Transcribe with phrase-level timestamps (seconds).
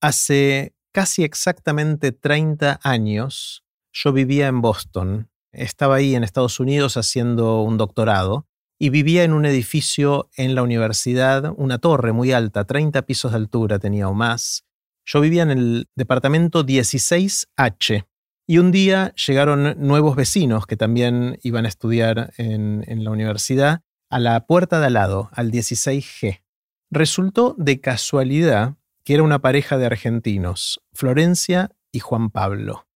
[0.00, 5.28] Hace casi exactamente 30 años yo vivía en Boston.
[5.52, 8.46] Estaba ahí en Estados Unidos haciendo un doctorado
[8.78, 13.38] y vivía en un edificio en la universidad, una torre muy alta, 30 pisos de
[13.38, 14.64] altura tenía o más.
[15.04, 18.06] Yo vivía en el departamento 16H
[18.46, 23.80] y un día llegaron nuevos vecinos que también iban a estudiar en, la universidad
[24.10, 26.42] a la puerta de al lado, al 16G.
[26.90, 28.76] Resultó de casualidad
[29.08, 32.86] que era una pareja de argentinos, Florencia y Juan Pablo.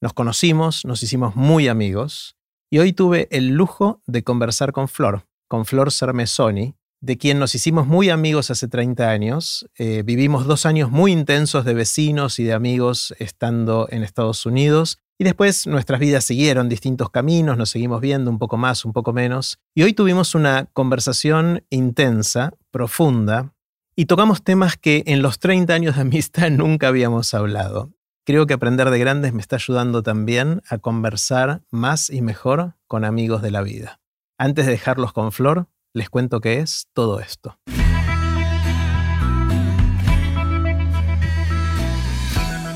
[0.00, 2.34] Nos conocimos, nos hicimos muy amigos
[2.68, 7.54] y hoy tuve el lujo de conversar con Flor, con Flor Sermesoni, de quien nos
[7.54, 9.64] hicimos muy amigos hace 30 años.
[9.78, 14.98] Eh, vivimos dos años muy intensos de vecinos y de amigos estando en Estados Unidos.
[15.16, 19.12] Y después nuestras vidas siguieron distintos caminos, nos seguimos viendo un poco más, un poco
[19.12, 19.60] menos.
[19.76, 23.51] Y hoy tuvimos una conversación intensa, profunda,
[23.94, 27.92] y tocamos temas que en los 30 años de amistad nunca habíamos hablado.
[28.24, 33.04] Creo que aprender de grandes me está ayudando también a conversar más y mejor con
[33.04, 34.00] amigos de la vida.
[34.38, 37.58] Antes de dejarlos con Flor, les cuento qué es todo esto.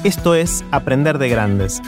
[0.03, 1.81] Esto es Aprender de Grandes,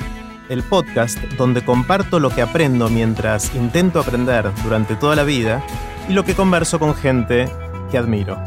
[0.48, 5.64] el podcast donde comparto lo que aprendo mientras intento aprender durante toda la vida
[6.08, 7.48] y lo que converso con gente
[7.90, 8.40] que admiro.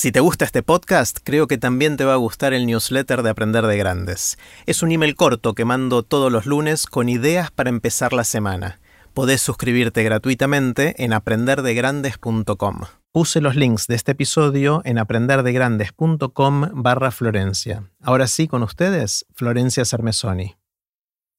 [0.00, 3.28] Si te gusta este podcast, creo que también te va a gustar el newsletter de
[3.28, 4.38] Aprender de Grandes.
[4.64, 8.80] Es un email corto que mando todos los lunes con ideas para empezar la semana.
[9.12, 12.80] Podés suscribirte gratuitamente en aprenderdegrandes.com.
[13.12, 17.84] Puse los links de este episodio en aprenderdegrandes.com barra Florencia.
[18.00, 20.56] Ahora sí, con ustedes, Florencia Sermesoni.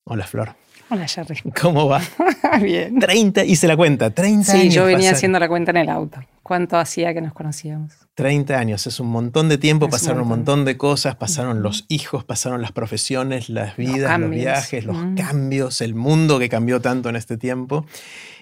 [0.03, 0.55] Hola, Flor.
[0.91, 1.41] Hola, Jerry.
[1.59, 2.03] ¿Cómo va?
[2.61, 2.99] Bien.
[2.99, 4.61] 30, hice la cuenta, 30 años.
[4.65, 5.15] Sí, yo venía pasaron.
[5.15, 6.19] haciendo la cuenta en el auto.
[6.51, 7.93] ¿Cuánto hacía que nos conocíamos?
[8.15, 10.55] 30 años, es un montón de tiempo, Es un pasaron un montón.
[10.59, 14.41] montón de cosas, pasaron los hijos, pasaron las profesiones, las vidas, los, cambios.
[14.43, 15.15] viajes, los Mm.
[15.15, 17.85] cambios, el mundo que cambió tanto en este tiempo.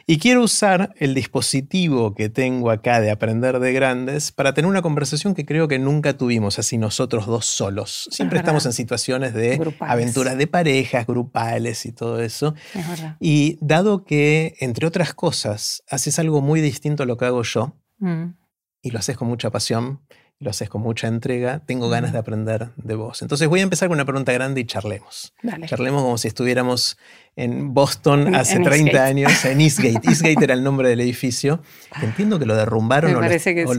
[0.08, 4.82] Y quiero usar el dispositivo que tengo acá de aprender de grandes para tener una
[4.82, 8.08] conversación que creo que nunca tuvimos así nosotros dos solos.
[8.12, 8.48] Siempre verdad.
[8.50, 9.94] estamos en situaciones de Grupales.
[9.94, 12.56] aventuras de parejas, grupales y todo eso.
[12.74, 12.84] Es.
[13.20, 17.76] Y dado que, entre otras cosas, haces algo muy distinto a lo que hago yo,
[18.00, 18.34] Mm.
[18.82, 20.00] y lo haces con mucha pasión,
[20.40, 22.14] y lo haces con mucha entrega, tengo ganas Mm.
[22.14, 23.22] de aprender de vos.
[23.22, 25.34] Entonces voy a empezar con una pregunta grande y charlemos.
[25.44, 25.68] Dale.
[25.68, 26.98] Charlemos como si estuviéramos
[27.36, 29.10] en Boston En- hace en 30 Eastgate.
[29.10, 30.08] años, en Eastgate.
[30.08, 31.62] Eastgate era el nombre del edificio.
[32.02, 33.28] entiendo que lo derrumbaron o, lo,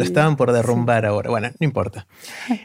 [0.05, 1.31] estaban por derrumbar ahora.
[1.31, 2.07] Bueno, no importa.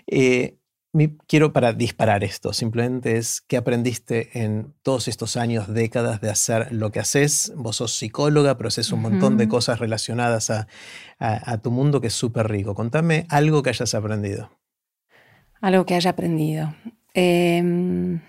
[0.08, 0.58] Eh,
[0.96, 6.30] mi- quiero para disparar esto, simplemente es qué aprendiste en todos estos años, décadas de
[6.30, 7.52] hacer lo que haces.
[7.56, 10.68] Vos sos psicóloga, pero haces un montón de cosas relacionadas a,
[11.20, 12.74] a- a tu mundo que es súper rico.
[12.76, 14.52] Contame algo que hayas aprendido.
[15.62, 16.74] Algo que haya aprendido.
[17.14, 18.20] Em,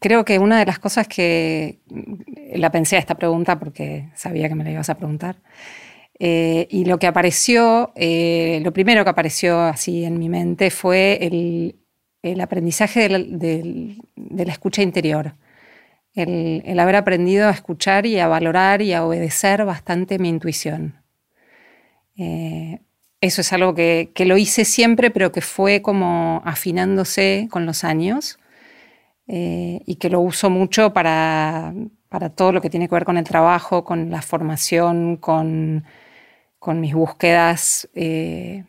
[0.00, 1.80] creo que una de las cosas que
[2.54, 5.36] la pensé a esta pregunta porque sabía que me la ibas a preguntar.
[6.24, 11.18] Eh, y lo que apareció, eh, lo primero que apareció así en mi mente fue
[11.20, 11.74] el,
[12.22, 15.34] el aprendizaje de la escucha interior.
[16.14, 21.02] El, el haber aprendido a escuchar y a valorar y a obedecer bastante mi intuición.
[22.16, 22.78] Eh,
[23.20, 27.82] eso es algo que, que lo hice siempre, pero que fue como afinándose con los
[27.82, 28.38] años
[29.26, 31.74] eh, y que lo uso mucho para,
[32.08, 35.84] para todo lo que tiene que ver con el trabajo, con la formación, con,
[36.62, 38.62] con mis búsquedas eh,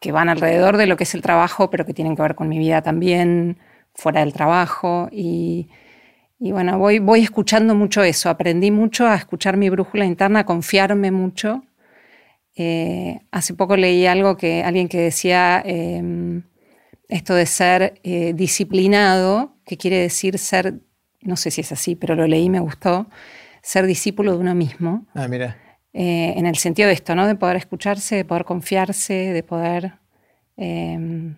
[0.00, 2.48] que van alrededor de lo que es el trabajo, pero que tienen que ver con
[2.48, 3.58] mi vida también,
[3.92, 5.10] fuera del trabajo.
[5.12, 5.68] Y,
[6.38, 8.30] bueno, voy, voy escuchando mucho eso.
[8.30, 11.62] Aprendí mucho a escuchar mi brújula interna, a confiarme mucho.
[12.56, 16.40] Eh, hace poco leí algo que alguien que decía eh,
[17.10, 20.80] esto de ser eh, disciplinado, que quiere decir ser,
[21.20, 23.08] no sé si es así, pero lo leí y me gustó,
[23.60, 25.63] ser discípulo de uno mismo, Ah, mira.
[25.94, 27.26] Eh, en el sentido de esto, ¿no?
[27.26, 29.92] De poder escucharse, de poder confiarse, de poder
[30.56, 31.32] eh,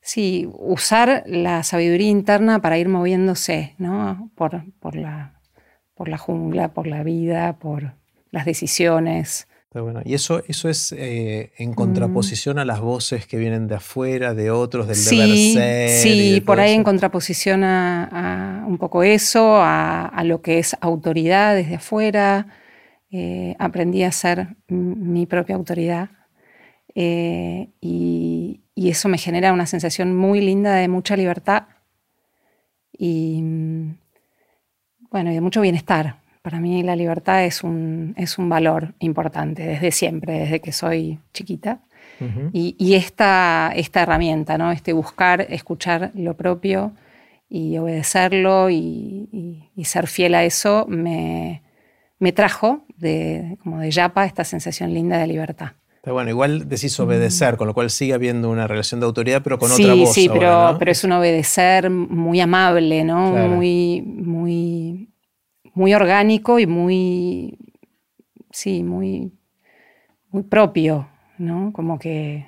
[0.00, 4.30] sí, usar la sabiduría interna para ir moviéndose, ¿no?
[4.34, 5.40] Por, por la,
[5.94, 7.94] por la jungla, por la vida, por
[8.30, 9.48] las decisiones.
[9.72, 10.02] Bueno.
[10.04, 11.74] Y eso, eso es eh, en Mm.
[11.74, 15.88] contraposición a las voces que vienen de afuera, de otros, del Sí, deber ser.
[15.90, 16.78] sí, por ahí eso.
[16.78, 22.46] en contraposición a, a un poco eso, a, a lo que es autoridad desde afuera.
[23.16, 26.10] Eh, aprendí a ser mi propia autoridad.
[26.96, 31.64] Eh, y, y eso me genera una sensación muy linda de mucha libertad
[32.90, 33.96] y, mm,
[35.12, 36.16] bueno, y de mucho bienestar.
[36.42, 41.20] Para mí la libertad es un, es un valor importante desde siempre, desde que soy
[41.32, 41.80] chiquita.
[42.52, 44.70] Y, esta, esta herramienta, ¿no?
[44.72, 46.92] este buscar, escuchar lo propio
[47.48, 51.62] y obedecerlo y, ser fiel a eso, me,
[52.18, 55.72] me trajo de, como de yapa esta sensación linda de libertad.
[56.02, 59.58] Pero bueno, igual decís obedecer, con lo cual sigue habiendo una relación de autoridad, pero
[59.58, 60.12] con otra voz.
[60.12, 63.30] Sí, pero, pero es un obedecer muy amable, ¿no?
[63.30, 65.08] Muy, muy,
[65.72, 67.58] muy orgánico y muy,
[68.50, 69.32] sí, muy,
[70.30, 71.08] muy propio,
[71.38, 71.72] ¿no?
[71.72, 72.46] Como que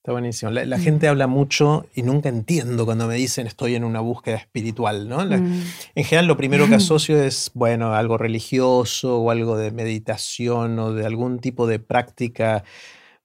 [0.00, 0.50] Está buenísimo.
[0.50, 0.80] La, mm.
[0.80, 5.18] gente habla mucho y nunca entiendo cuando me dicen estoy en una búsqueda espiritual, ¿no?
[5.18, 5.62] Mm.
[5.94, 10.94] En general lo primero que asocio es, bueno, algo religioso o algo de meditación o
[10.94, 12.64] de algún tipo de práctica,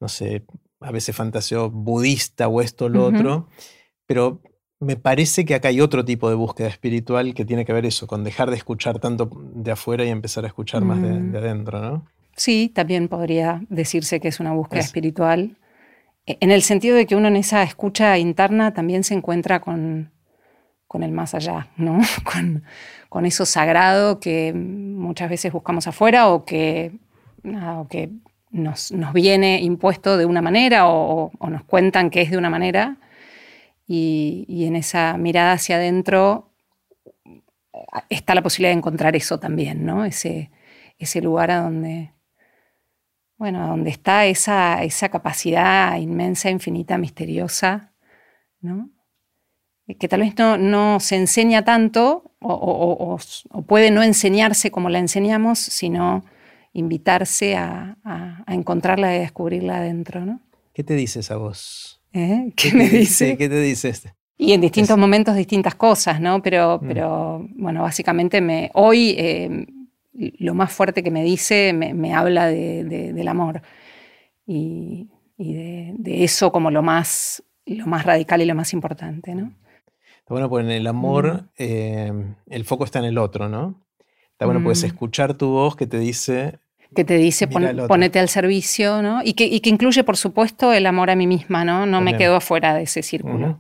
[0.01, 0.43] no sé,
[0.81, 3.47] a veces fantaseo budista o esto o lo otro,
[4.05, 4.41] pero
[4.81, 8.05] me parece que acá hay otro tipo de búsqueda espiritual que tiene que ver eso,
[8.05, 11.35] con dejar de escuchar tanto de afuera y empezar a escuchar más de, mm.
[11.37, 12.05] adentro, ¿no?
[12.35, 15.55] Sí, también podría decirse que es una búsqueda espiritual
[16.25, 20.11] en el sentido de que uno en esa escucha interna también se encuentra con,
[20.93, 21.99] el más allá, ¿no?
[23.09, 26.91] con, eso sagrado que muchas veces buscamos afuera o que,
[27.89, 28.09] que
[28.51, 32.97] nos, viene impuesto de una manera o, nos cuentan que es de una manera.
[33.87, 36.49] Y, en esa mirada hacia adentro
[38.09, 40.05] está la posibilidad de encontrar eso también, ¿no?
[40.05, 40.49] Ese,
[40.97, 42.14] ese lugar a donde,
[43.37, 47.91] bueno, donde está esa, esa capacidad inmensa, infinita, misteriosa,
[48.61, 48.89] ¿no?
[49.99, 53.19] que tal vez no, se enseña tanto o,
[53.67, 56.25] puede no enseñarse como la enseñamos, sino
[56.73, 57.97] invitarse a,
[58.47, 60.25] encontrarla y a descubrirla adentro.
[60.25, 60.41] ¿no?
[60.73, 62.01] ¿Qué te dices a vos?
[62.13, 62.51] ¿Eh?
[62.55, 63.37] ¿Qué, me dice?
[63.37, 64.15] ¿Qué te dice este?
[64.37, 66.41] Y en distintos momentos distintas cosas, ¿no?
[66.41, 66.87] Pero, mm.
[66.87, 69.65] pero bueno, básicamente me, hoy eh,
[70.15, 73.61] lo más fuerte que me dice me, habla del amor
[74.45, 79.51] y, de, eso como lo más, lo más radical y lo más importante, ¿no?
[80.19, 81.47] Está bueno, pues en el amor mm.
[81.57, 82.13] eh,
[82.47, 83.85] el foco está en el otro, ¿no?
[84.31, 86.59] Está bueno, pues escuchar tu voz que te dice...
[86.93, 89.21] Que te dice ponete al servicio, ¿no?
[89.23, 91.85] Y que, incluye, por supuesto, el amor a mí misma, ¿no?
[91.85, 93.59] No me quedo afuera de ese círculo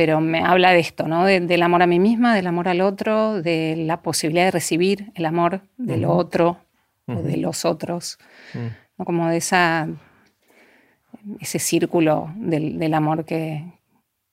[0.00, 1.26] pero me habla de esto, ¿no?
[1.26, 5.26] del amor a mí misma, del amor al otro, de la posibilidad de recibir el
[5.26, 6.56] amor del otro
[7.06, 8.18] o de los otros,
[8.54, 9.02] mm.
[9.02, 9.88] como de esa,
[11.38, 13.62] ese círculo del, amor que,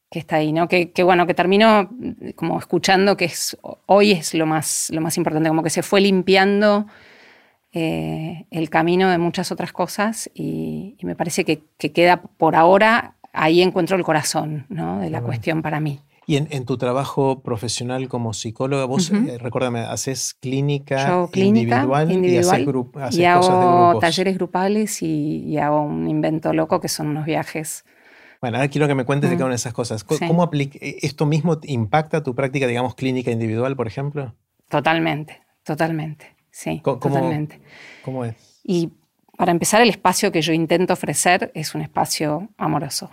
[0.10, 0.70] está ahí, ¿no?
[0.70, 1.90] Que, bueno, que termino
[2.38, 6.00] como escuchando que es, hoy es lo más, lo más importante, como que se fue
[6.00, 6.88] limpiando
[7.74, 13.17] eh, el camino de muchas otras cosas y, me parece que, que, queda por ahora
[13.38, 15.00] ahí encuentro el corazón ¿no?
[15.00, 16.02] de la cuestión para mí.
[16.30, 23.98] Y en, tu trabajo profesional como psicóloga, vos, eh, recuérdame, haces clínica, individual, y, hago
[24.00, 27.86] talleres grupales y, hago un invento loco que son unos viajes.
[28.42, 30.04] Bueno, ahora quiero que me cuentes de cada una de esas cosas.
[30.04, 34.36] ¿Cómo, aplica, eh, esto mismo impacta tu práctica, digamos, clínica individual, por ejemplo?
[34.68, 37.62] Totalmente, totalmente, sí, ¿Cómo, totalmente.
[38.04, 38.36] ¿Cómo es?
[38.66, 38.92] Y
[39.38, 43.12] para empezar, el espacio que yo intento ofrecer es un espacio amoroso.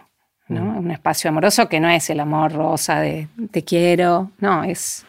[0.49, 0.79] ¿No?
[0.79, 5.06] Un espacio amoroso que no es el amor rosa de te quiero, no, es,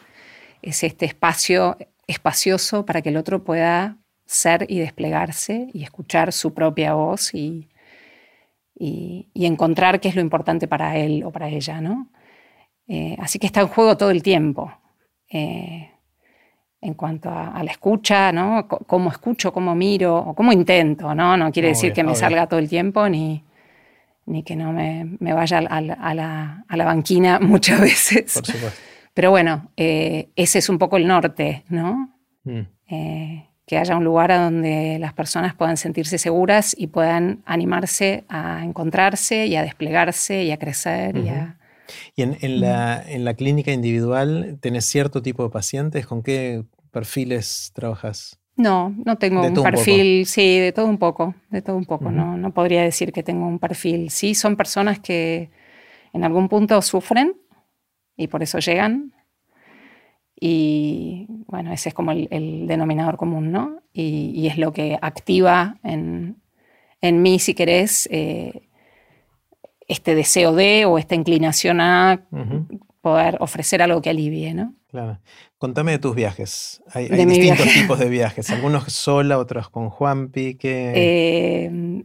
[0.62, 6.54] es este espacio espacioso para que el otro pueda ser y desplegarse y escuchar su
[6.54, 7.68] propia voz y,
[8.74, 12.08] y, encontrar qué es lo importante para él o para ella, ¿no?
[12.88, 14.72] Eh, así que está en juego todo el tiempo.
[15.30, 15.90] Eh,
[16.80, 18.68] en cuanto a, la escucha, ¿no?
[18.68, 21.36] cómo escucho, cómo miro, o cómo intento, ¿no?
[21.36, 23.42] No quiere decir que me salga todo el tiempo, ni,
[24.26, 25.80] ni que no me, vaya a,
[26.14, 28.34] la, banquina muchas veces.
[28.34, 28.80] Por supuesto.
[29.14, 32.14] Pero bueno, eh, ese es un poco el norte, ¿no?
[32.44, 32.60] Mm.
[32.90, 38.24] Eh, que haya un lugar a donde las personas puedan sentirse seguras y puedan animarse
[38.28, 41.58] a encontrarse y a desplegarse y a crecer y a...
[42.14, 46.06] ¿Y en, en, la, en, la, clínica individual tenés cierto tipo de pacientes?
[46.06, 48.38] ¿Con qué perfiles trabajas?
[48.56, 52.38] No, no tengo un perfil, sí, de todo un poco, de todo un poco, no,
[52.38, 54.10] no podría decir que tengo un perfil.
[54.10, 55.50] Sí, son personas que
[56.14, 57.36] en algún punto sufren
[58.16, 59.12] y por eso llegan.
[60.38, 63.82] Y bueno, ese es como el, denominador común, ¿no?
[63.92, 66.36] Y, es lo que activa en,
[67.02, 68.68] mí, si querés, eh,
[69.86, 72.26] este deseo de o esta inclinación a
[73.00, 74.74] poder ofrecer algo que alivie, ¿no?
[74.96, 75.20] Claro.
[75.58, 76.82] Contame de tus viajes.
[76.92, 78.48] Hay, distintos tipos de viajes.
[78.50, 80.56] Algunos sola, otros con Juanpi.
[80.62, 82.02] Eh,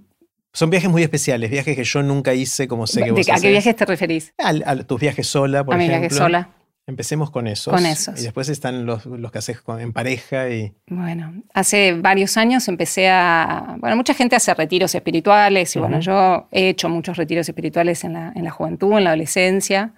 [0.53, 3.50] Son viajes muy especiales, viajes que yo nunca hice como sé que vos ¿A qué
[3.50, 4.33] viajes te referís?
[4.38, 5.95] A, tus viajes sola, por ejemplo.
[5.95, 6.50] A viajes sola.
[6.88, 7.74] Empecemos con esos.
[7.74, 8.19] Con esos.
[8.19, 10.74] Y después están los, los que haces con- en pareja y...
[10.88, 13.77] Bueno, hace varios años empecé a...
[13.79, 16.05] Bueno, mucha gente hace retiros espirituales y bueno, Ujú.
[16.05, 19.93] yo he hecho muchos retiros espirituales en la, en la juventud, en la adolescencia.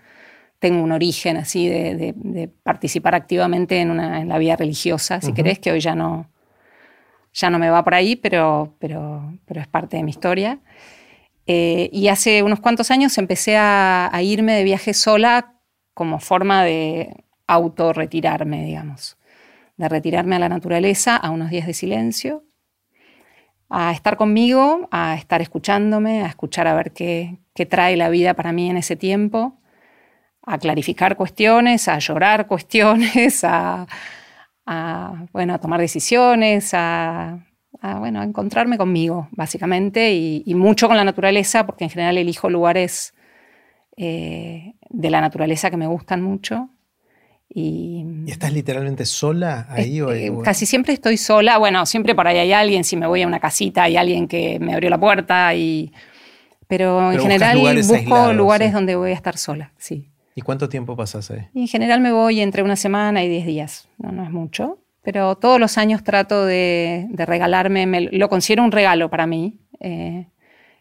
[0.63, 5.19] Tengo un origen así de, de- de participar activamente en, una, en la vida religiosa,
[5.19, 5.35] si Ujú.
[5.35, 6.29] querés, que hoy ya no,
[7.33, 10.59] ya no me va por ahí, pero, pero, pero es parte de mi historia.
[11.47, 15.55] Eh, y hace unos cuantos años empecé a, a irme de viaje sola
[15.93, 19.17] como forma de autorretirarme, digamos.
[19.75, 22.45] De retirarme a la naturaleza, a unos días de silencio,
[23.69, 28.33] a estar conmigo, a estar escuchándome, a escuchar a ver qué, qué trae la vida
[28.33, 29.59] para mí en ese tiempo,
[30.45, 33.87] a clarificar cuestiones, a llorar cuestiones, a,
[34.65, 37.39] a, bueno, a tomar decisiones, a,
[37.81, 42.17] a, bueno, a encontrarme conmigo, básicamente, y, y mucho con la naturaleza, porque en general
[42.17, 43.13] elijo lugares
[43.97, 46.69] eh, de la naturaleza que me gustan mucho.
[47.55, 50.01] Y, ¿Y estás literalmente sola ahí?
[50.01, 51.57] o- eh, o- casi siempre estoy sola.
[51.59, 52.83] Bueno, siempre por ahí hay alguien.
[52.83, 55.53] Si me voy a una casita, hay alguien que me abrió la puerta.
[55.53, 55.93] Y...
[56.67, 58.73] Pero en Pero general lugares busco lugares sí.
[58.73, 59.71] donde voy a estar sola.
[59.77, 60.09] Sí.
[60.35, 61.47] ¿Y cuánto tiempo pasas ahí?
[61.53, 63.87] En general me voy entre una semana y diez días.
[63.97, 64.79] No, no es mucho.
[65.03, 69.59] Pero todos los años trato de, de regalarme, me- lo considero un regalo para mí,
[69.79, 70.27] eh,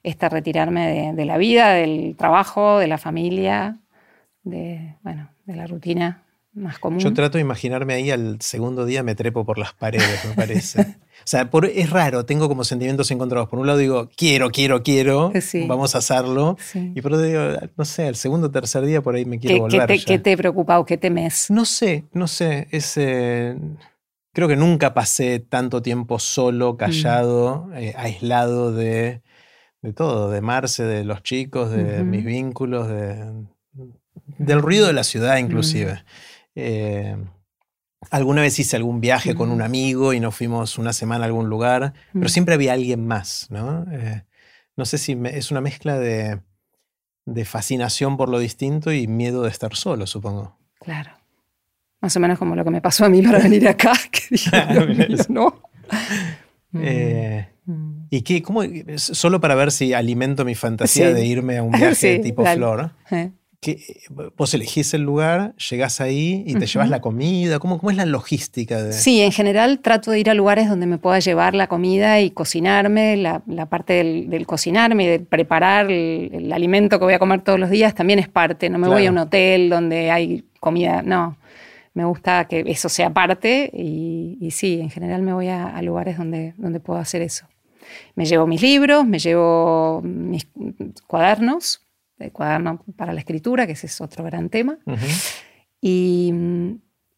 [0.05, 3.79] este retirarme de, de la vida, del trabajo, de la familia,
[4.45, 6.22] de, bueno, de la rutina
[6.55, 6.99] más común.
[7.01, 10.81] Yo trato de imaginarme ahí al segundo día me trepo por las paredes, me parece.
[10.83, 13.49] o sea, por- es raro, tengo como sentimientos encontrados.
[13.49, 15.67] Por un lado digo, quiero, quiero, quiero, Sí.
[15.67, 16.57] vamos a hacerlo.
[16.61, 16.93] Sí.
[16.95, 17.43] Y por otro digo,
[17.77, 19.87] no sé, el segundo o tercer día por ahí me ¿Qué, quiero qué volver.
[19.89, 20.05] te, ya.
[20.05, 21.51] qué te preocupa o qué temes?
[21.51, 22.69] No sé, no sé.
[22.71, 23.57] Es, eh,
[24.35, 29.23] creo que nunca pasé tanto tiempo solo, callado, eh, aislado de,
[29.81, 33.33] de todo, de Marce, de los chicos, de mis vínculos, de,
[34.39, 36.05] del ruido de la ciudad inclusive.
[36.55, 37.17] Eh,
[38.11, 39.65] alguna vez hice algún viaje con un Ujú.
[39.65, 42.29] amigo y nos fuimos una semana a algún lugar, pero Mm.
[42.29, 43.87] siempre había alguien más, ¿no?
[43.93, 44.25] Eh,
[44.77, 46.41] no sé si me- es una mezcla de,
[47.27, 50.59] de fascinación por lo distinto y miedo de estar solo, supongo.
[50.81, 51.11] Claro.
[52.01, 54.51] Más o menos como lo que me pasó a mí para venir acá, que dije,
[55.09, 55.63] mío, ¿no?
[56.75, 58.07] Mm, Eh, mm.
[58.09, 58.41] ¿Y qué?
[58.43, 58.63] ¿Cómo?
[58.97, 61.13] Solo para ver si alimento mi fantasía Sí.
[61.15, 62.57] de irme a un viaje Sí, tipo dale.
[62.57, 62.93] flor.
[63.11, 63.31] Eh.
[63.65, 63.79] ¿Qué-
[64.37, 67.61] vos elegís el lugar, llegás ahí y te llevas la comida.
[67.61, 68.93] ¿Cómo, ¿Cómo es la logística de.?
[68.93, 72.33] Sí, en general trato de ir a lugares donde me pueda llevar la comida y
[72.33, 77.15] cocinarme, la, la parte del, del cocinarme y de preparar el, el alimento que voy
[77.15, 78.69] a comer todos los días también es parte.
[78.69, 81.37] No me voy a un hotel donde hay comida, no.
[81.95, 85.83] Me gusta que eso sea parte y, y sí, en general me voy a, a
[85.83, 87.47] lugares donde, donde puedo hacer eso.
[88.17, 90.49] Me llevo mis libros, me llevo mis
[91.07, 91.82] cuadernos,
[92.23, 94.79] el cuaderno para la escritura, que ese es otro gran tema.
[95.81, 96.33] Y,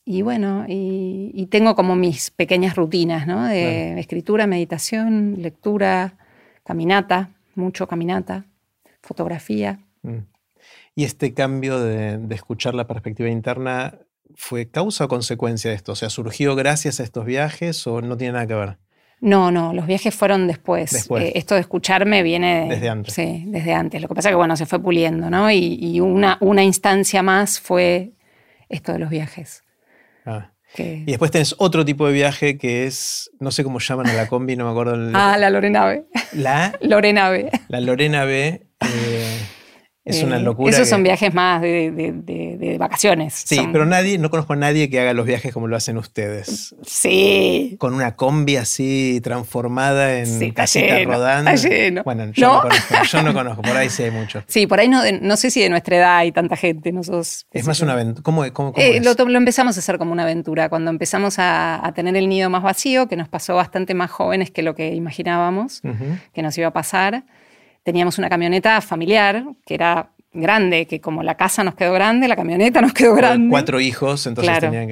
[0.05, 3.45] y bueno, y, y tengo como mis pequeñas rutinas, ¿no?
[3.47, 6.17] De escritura, meditación, lectura,
[6.65, 8.47] caminata, mucho caminata,
[9.03, 9.81] fotografía.
[10.03, 10.19] Mm.
[10.97, 13.99] ¿Y este cambio de, de escuchar la perspectiva interna
[14.35, 15.93] fue causa o consecuencia de esto?
[15.93, 18.79] O sea, ¿surgió gracias a estos viajes o no tiene nada que ver?
[19.25, 20.91] No, no, los viajes fueron después.
[20.93, 21.25] Después.
[21.25, 23.15] Eh, esto de escucharme viene Desde antes.
[23.15, 24.03] Sí, desde antes.
[24.03, 25.51] Lo que pasa es que, bueno, se fue puliendo, ¿no?
[25.51, 28.13] Y, y una, una instancia más fue
[28.69, 29.63] esto de los viajes.
[30.27, 30.51] Ah.
[30.75, 34.13] que- Y después tenés otro tipo de viaje que es, no sé cómo llaman a
[34.13, 34.95] la combi, no me acuerdo.
[34.95, 36.05] el- Ah, la Lorenave.
[36.33, 37.51] la, Lorenave.
[37.69, 38.67] la Lorena B.
[38.81, 39.14] eh,
[40.05, 40.71] es una Eh, locura.
[40.71, 43.33] Esos que- son viajes más de, de- de- de vacaciones.
[43.47, 45.97] Sí, Son- pero nadie, no conozco a nadie que haga los viajes como lo hacen
[45.97, 46.75] ustedes.
[46.87, 47.77] Sí.
[47.79, 52.03] Con una combi así transformada en Sí, casita lleno, lleno.
[52.05, 52.55] Bueno, yo ¿No?
[52.55, 54.43] no, conozco, yo no conozco, por ahí sí hay mucho.
[54.47, 56.93] Sí, por ahí no, no sé si de nuestra edad hay tanta gente.
[56.93, 58.23] Nosotros, Es más una aventura.
[58.23, 59.05] ¿Cómo, cómo, cómo Eh, es?
[59.05, 60.69] lo, empezamos a hacer como una aventura.
[60.69, 64.51] Cuando empezamos a, a tener el nido más vacío, que nos pasó bastante más jóvenes
[64.51, 65.81] que lo que imaginábamos
[66.33, 67.25] que nos iba a pasar,
[67.85, 72.35] teníamos una camioneta familiar que era grande, que como la casa nos quedó grande, la
[72.35, 73.51] camioneta nos quedó grande.
[73.51, 74.73] Cuatro hijos, entonces Claro.
[74.73, 74.87] tenía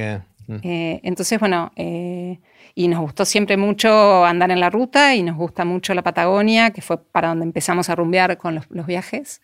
[0.47, 0.53] que.
[0.53, 0.57] mm.
[0.63, 2.39] Eh, entonces, bueno, eh,
[2.77, 6.71] y nos gustó siempre mucho andar en la ruta y nos gusta mucho la Patagonia,
[6.71, 9.43] que fue para donde empezamos a rumbear con los, los viajes.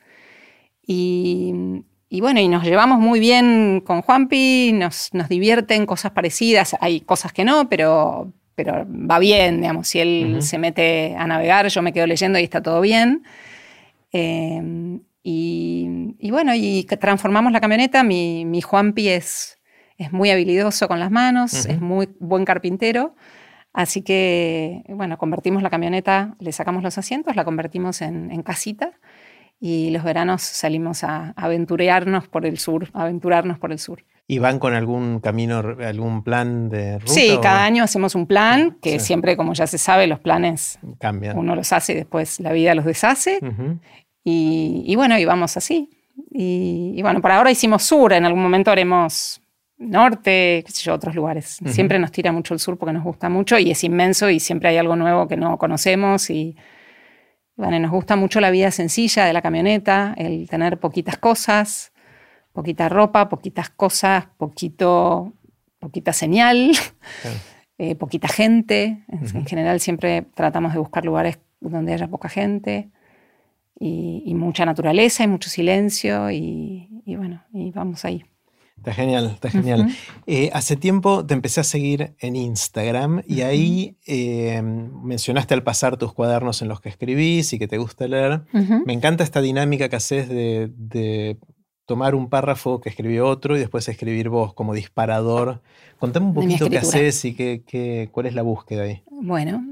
[0.87, 1.53] Y,
[2.09, 7.01] y bueno, y nos llevamos muy bien con Juanpi, nos, nos divierten cosas parecidas, hay
[7.01, 11.81] cosas que no, pero, pero va bien, digamos, si él se mete a navegar, yo
[11.81, 13.23] me quedo leyendo y está todo bien.
[14.11, 18.03] Eh, y, y bueno, y transformamos la camioneta.
[18.03, 19.61] Mi, mi Juanpi es,
[19.97, 23.15] es muy habilidoso con las manos, es muy buen carpintero.
[23.73, 28.91] Así que, bueno, convertimos la camioneta, le sacamos los asientos, la convertimos en, en casita
[29.61, 34.03] y los veranos salimos a aventurearnos por el sur, aventurarnos por el sur.
[34.31, 37.13] ¿Y van con algún camino, algún plan de ruta?
[37.13, 41.39] Sí, cada año hacemos un plan, que siempre, como ya se sabe, los planes cambian.
[41.39, 43.41] Uno los hace y después la vida los deshace.
[44.23, 45.89] y, bueno, y vamos así.
[46.31, 49.41] Y, bueno, por ahora hicimos sur, en algún momento haremos
[49.79, 51.59] norte, qué sé yo, otros lugares.
[51.65, 54.69] Siempre nos tira mucho el sur porque nos gusta mucho y es inmenso y siempre
[54.69, 56.55] hay algo nuevo que no conocemos y
[57.57, 61.93] bueno, nos gusta mucho la vida sencilla de la camioneta, el tener poquitas cosas,
[62.59, 65.33] poquita ropa, poquitas cosas, poquito,
[65.79, 66.73] poquita señal,
[67.79, 69.05] eh, poquita gente.
[69.07, 72.89] En general siempre tratamos de buscar lugares donde haya poca gente
[73.79, 78.25] y, mucha naturaleza y mucho silencio y, bueno, y vamos ahí.
[78.77, 79.87] Está genial, está genial.
[80.27, 85.97] Eh, hace tiempo te empecé a seguir en Instagram y ahí eh, mencionaste al pasar
[85.97, 88.43] tus cuadernos en los que escribís y que te gusta leer.
[88.85, 91.39] Me encanta esta dinámica que haces de, de
[91.89, 95.63] tomar un párrafo que escribió otro y después escribir vos como disparador.
[95.99, 99.03] Contame un poquito qué haces y qué, cuál es la búsqueda ahí.
[99.11, 99.65] Bueno,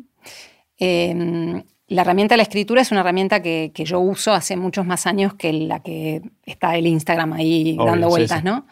[0.79, 5.07] em, la herramienta de la escritura es una herramienta que, yo uso hace muchos más
[5.07, 8.67] años que la que está el Instagram ahí dando vueltas, ¿no?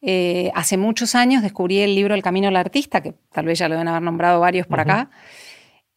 [0.00, 3.68] Eh, hace muchos años descubrí el libro El Camino del Artista, que tal vez ya
[3.68, 5.10] lo deben haber nombrado varios por acá.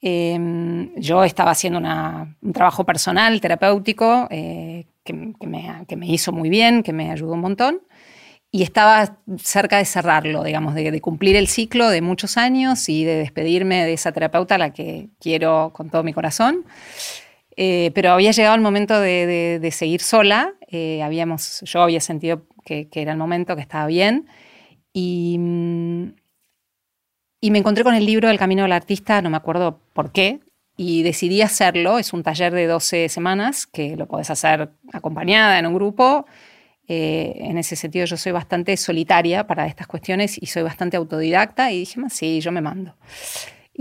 [0.02, 6.94] Em, yo estaba haciendo un trabajo personal, terapéutico, eh, que, me, hizo muy bien, que
[6.94, 7.82] me ayudó un montón.
[8.54, 13.16] Y estaba cerca de cerrarlo, digamos, de, cumplir el ciclo de muchos años y de
[13.16, 16.66] despedirme de esa terapeuta a la que quiero con todo mi corazón.
[17.56, 20.54] Eh, pero había llegado el momento de, seguir sola.
[20.68, 24.28] Eh, habíamos, yo había sentido que, era el momento, que estaba bien.
[24.94, 25.40] Y,
[27.40, 30.42] y me encontré con el libro El Camino del Artista, no me acuerdo por qué,
[30.78, 32.00] y decidí hacerlo.
[32.00, 36.26] Es un taller de 12 semanas que lo puedes hacer acompañada en un grupo.
[36.88, 41.72] Eh, en ese sentido yo soy bastante solitaria para estas cuestiones y soy bastante autodidacta
[41.72, 42.96] y dije, sí, yo me mando.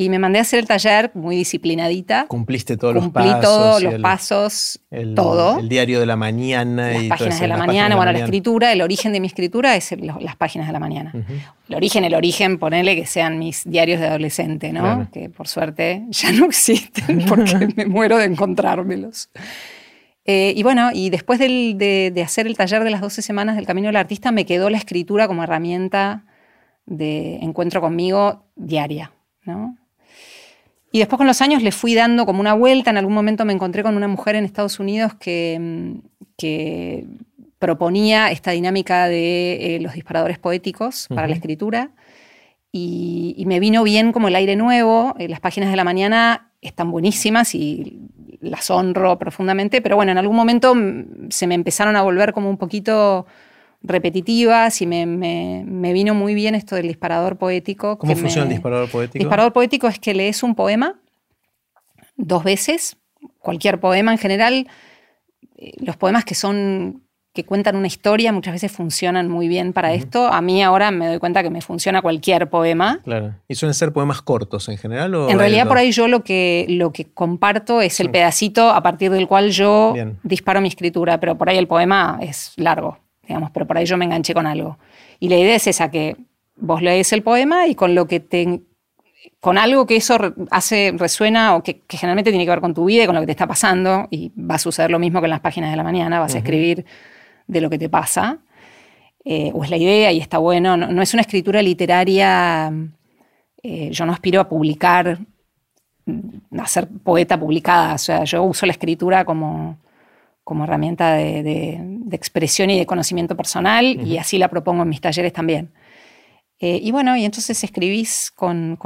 [0.01, 2.25] Y me mandé a hacer el taller muy disciplinadita.
[2.27, 3.33] Cumpliste todos los pasos.
[3.33, 4.81] Cumplí todos los pasos,
[5.15, 5.59] todo.
[5.59, 6.93] El diario de la mañana.
[6.93, 7.97] Las páginas de la mañana.
[7.97, 11.13] Bueno, la, escritura, el origen de mi escritura es las páginas de la mañana.
[11.69, 15.07] El origen, el origen, ponele que sean mis diarios de adolescente, ¿no?
[15.13, 19.29] Que por suerte ya no existen porque me muero de encontrármelos.
[20.25, 23.67] Eh, y bueno, y después de, de, hacer el taller de las 12 semanas del
[23.67, 26.25] Camino del Artista, me quedó la escritura como herramienta
[26.87, 29.13] de encuentro conmigo diaria,
[29.45, 29.77] ¿no?
[30.93, 32.91] Y después con los años le fui dando como una vuelta.
[32.91, 37.07] En algún momento me encontré con una mujer en Estados Unidos que, mm, que
[37.61, 41.91] proponía esta dinámica de eh, los disparadores poéticos para la escritura.
[42.73, 45.15] Y, me vino bien como el aire nuevo.
[45.19, 48.01] Eh, las páginas de la mañana están buenísimas y
[48.41, 52.49] las honro profundamente, pero bueno, en algún momento mm, se me empezaron a volver como
[52.49, 53.27] un poquito
[53.83, 57.99] repetitivas y me, vino muy bien esto del disparador poético.
[57.99, 59.19] ¿Cómo funciona el disparador poético?
[59.19, 60.97] Disparador poético es que lees un poema
[62.17, 62.97] dos veces,
[63.39, 64.69] cualquier poema en general.
[65.57, 69.95] Eh, los poemas que son que cuentan una historia muchas veces funcionan muy bien para
[69.95, 70.27] esto.
[70.27, 72.99] A mí ahora me doy cuenta que me funciona cualquier poema.
[73.05, 73.37] Claro.
[73.47, 75.15] ¿Y suelen ser poemas cortos en general?
[75.15, 79.13] en realidad por ahí yo lo que, lo que comparto es el pedacito a partir
[79.13, 82.99] del cual yo disparo mi escritura, pero por ahí el poema es largo
[83.53, 84.79] pero por ahí yo me enganché con algo.
[85.19, 86.17] Y la idea es esa, que
[86.57, 88.61] vos lees el poema y con lo que te
[89.41, 90.17] con algo que eso
[90.51, 93.27] hace, resuena o que, generalmente tiene que ver con tu vida y con lo que
[93.27, 95.83] te está pasando, y va a suceder lo mismo que en las páginas de la
[95.83, 96.85] mañana, vas a escribir
[97.47, 98.39] de lo que te pasa,
[99.25, 102.73] eh, o es la idea y está bueno, no, es una escritura literaria,
[103.63, 105.19] eh, yo no aspiro a publicar,
[106.59, 109.79] a ser poeta publicada, o sea, yo uso la escritura como,
[110.51, 115.33] como herramienta de, expresión y de conocimiento personal y así la propongo en mis talleres
[115.33, 115.71] también.
[116.59, 118.77] Eh, y bueno, y entonces escribís con,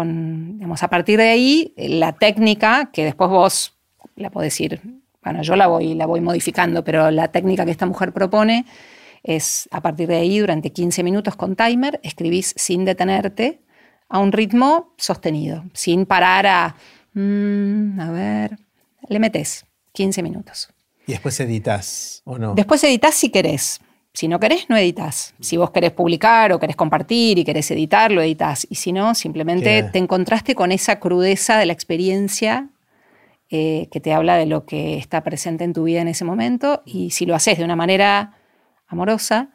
[0.58, 3.78] digamos, a partir de ahí, la técnica que después vos
[4.14, 4.82] la podés ir,
[5.22, 8.66] bueno, yo la voy, la voy modificando, pero la técnica que esta mujer propone
[9.22, 13.62] es a partir de ahí, durante 15 minutos con timer, escribís sin detenerte
[14.10, 16.76] a un ritmo sostenido, sin parar a,
[17.14, 18.58] mm, a ver,
[19.08, 20.73] le metes 15 minutos.
[21.06, 22.54] ¿Y después editas o no?
[22.54, 23.80] Después editas si querés.
[24.12, 25.34] Si no querés, no editas.
[25.40, 28.64] Si vos querés publicar o querés compartir y querés editar, lo editas.
[28.70, 32.68] Y si no, simplemente te encontraste con esa crudeza de la experiencia
[33.50, 36.82] eh, que te habla de lo que está presente en tu vida en ese momento.
[36.86, 38.38] Y si lo haces de una manera
[38.86, 39.50] amorosa,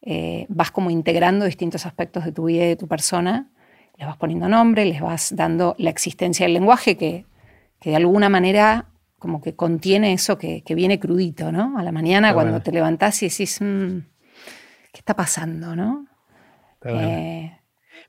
[0.00, 3.50] eh, vas como integrando distintos aspectos de tu vida y de tu persona.
[3.96, 7.26] Les vas poniendo nombre, les vas dando la existencia del lenguaje que,
[7.80, 8.91] que de alguna manera
[9.22, 11.78] como que contiene eso que, viene crudito, ¿no?
[11.78, 13.98] A la mañana cuando te levantás y decís, mm,
[14.92, 16.08] ¿qué está pasando, no?
[16.84, 17.52] Eh,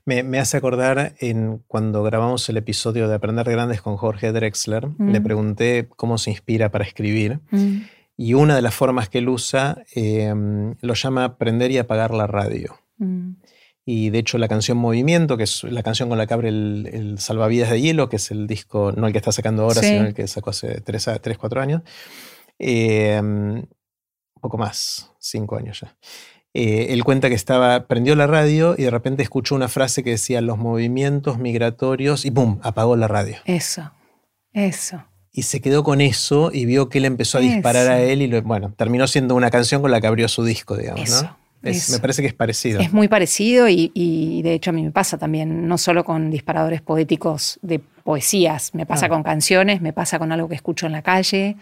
[0.04, 5.20] me, hace acordar en cuando grabamos el episodio de Aprender Grandes con Jorge Drexler, le
[5.20, 5.22] mm.
[5.22, 7.38] pregunté cómo se inspira para escribir.
[7.52, 7.82] Mm.
[8.16, 12.26] Y una de las formas que él usa em, lo llama aprender y apagar la
[12.26, 12.74] radio.
[12.98, 13.34] Mm.
[13.86, 17.16] Y de hecho la canción Movimiento, que es la canción con la que abre el,
[17.18, 20.14] Salvavidas de Hielo, que es el disco, no el que está sacando ahora, sino el
[20.14, 21.82] que sacó hace 3, 4 años,
[22.58, 23.64] em,
[24.40, 25.96] poco más, 5 años ya.
[26.54, 30.10] Eh, él cuenta que estaba, prendió la radio y de repente escuchó una frase que
[30.10, 32.60] decía los movimientos migratorios y ¡pum!
[32.62, 33.38] apagó la radio.
[33.44, 33.90] Eso,
[34.52, 35.04] eso.
[35.32, 38.40] Y se quedó con eso y vio que él empezó a disparar a él y
[38.40, 41.43] bueno, terminó siendo una canción con la que abrió su disco, digamos, ¿no?
[41.64, 42.80] Me parece que es parecido.
[42.80, 46.30] Es muy parecido y, y, de hecho a mí me pasa también, no solo con
[46.30, 49.08] disparadores poéticos de poesías, me pasa ah.
[49.08, 51.56] con canciones, me pasa con algo que escucho en la calle.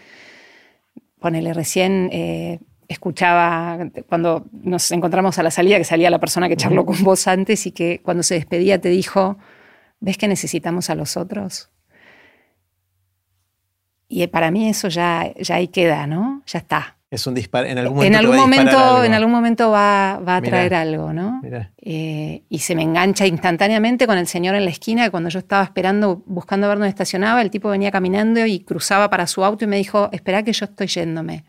[1.19, 6.57] Ponele recién, eh, escuchaba cuando nos encontramos a la salida, que salía la persona que
[6.57, 9.37] charló con vos antes y que cuando se despedía te dijo,
[9.99, 11.69] ¿ves que necesitamos a los otros?
[14.07, 16.43] Y para mí eso ya, ya ahí queda, ¿no?
[16.45, 16.97] Ya está.
[17.13, 17.67] Es un disparo.
[17.67, 18.17] En algún momento.
[18.17, 21.41] En algún, momento, en algún momento va, va a traer algo, ¿no?
[21.77, 25.37] Eh, y se me engancha instantáneamente con el señor en la esquina, que cuando yo
[25.37, 29.65] estaba esperando, buscando ver dónde estacionaba, el tipo venía caminando y cruzaba para su auto
[29.65, 31.43] y me dijo: Espera que yo estoy yéndome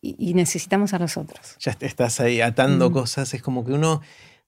[0.00, 1.56] y, necesitamos a los otros.
[1.58, 2.92] Ya estás ahí atando mm.
[2.92, 4.00] cosas, es como que uno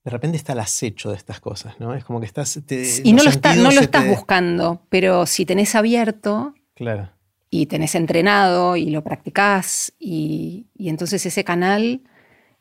[0.05, 1.93] de repente está al acecho de estas cosas, ¿no?
[1.93, 2.57] Es como que estás...
[3.03, 7.09] y no lo, no lo estás buscando, pero si tenés abierto claro.
[7.49, 12.01] Y tenés entrenado y lo practicás y, entonces ese canal,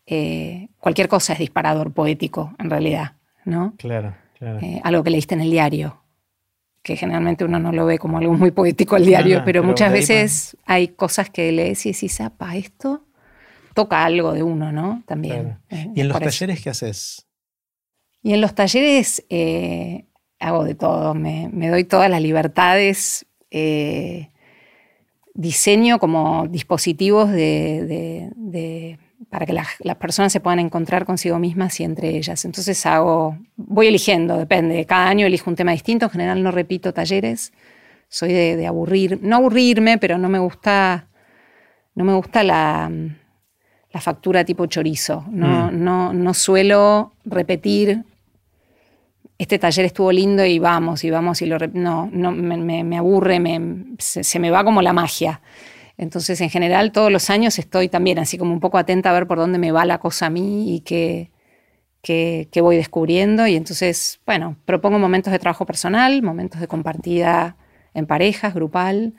[0.07, 3.13] eh, cualquier cosa es disparador poético en realidad,
[3.45, 3.75] ¿no?
[3.79, 4.59] Claro, claro.
[4.61, 6.05] Eh, algo que leíste en el diario
[6.85, 10.57] que generalmente uno no lo ve como algo muy poético al diario, pero, muchas veces
[10.67, 13.07] hay cosas que lees y decís, apa, esto
[13.73, 15.03] toca algo de uno, ¿no?
[15.07, 15.59] También.
[15.71, 17.27] Eh, ¿Y en los talleres qué haces?
[18.23, 20.05] Y en los talleres eh,
[20.39, 24.29] hago de todo, me, doy todas las libertades, eh,
[25.35, 28.31] diseño como dispositivos de
[29.35, 29.69] para que las,
[29.99, 32.45] personas se puedan encontrar consigo mismas y entre ellas.
[32.45, 36.93] Entonces hago, voy eligiendo, depende, cada año elijo un tema distinto, en general no repito
[36.93, 37.53] talleres,
[38.09, 41.09] soy de, aburrir, no aburrirme, pero no me gusta,
[41.95, 42.91] no me gusta la,
[44.01, 45.85] factura tipo chorizo, no, mm.
[45.85, 48.05] no, no suelo repetir
[49.39, 53.97] este taller estuvo lindo y vamos, y vamos, y lo no, no me, aburre, me,
[53.99, 55.41] se, me va como la magia.
[55.97, 59.27] Entonces, en general, todos los años estoy también así como un poco atenta a ver
[59.27, 61.31] por dónde me va la cosa a mí y qué,
[62.61, 63.47] voy descubriendo.
[63.47, 67.57] Y entonces, bueno, propongo momentos de trabajo personal, momentos de compartida
[67.93, 69.15] en parejas, grupal.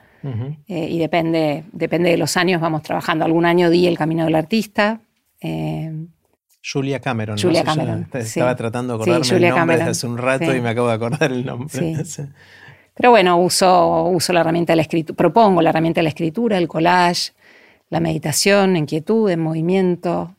[0.67, 3.25] Eh, y depende, depende de los años, vamos trabajando.
[3.25, 5.01] Algún año di el camino del artista.
[5.39, 6.07] Eh,
[6.71, 7.37] Julia Cameron.
[7.37, 8.07] Julia Cameron.
[8.13, 11.31] Estaba tratando de acordarme el nombre desde hace un rato y me acabo de acordar
[11.31, 11.95] el nombre.
[12.95, 16.57] Pero bueno, uso, uso la herramienta de la escritura, propongo la herramienta de la escritura,
[16.57, 17.33] el collage,
[17.89, 20.35] la meditación en quietud, en movimiento.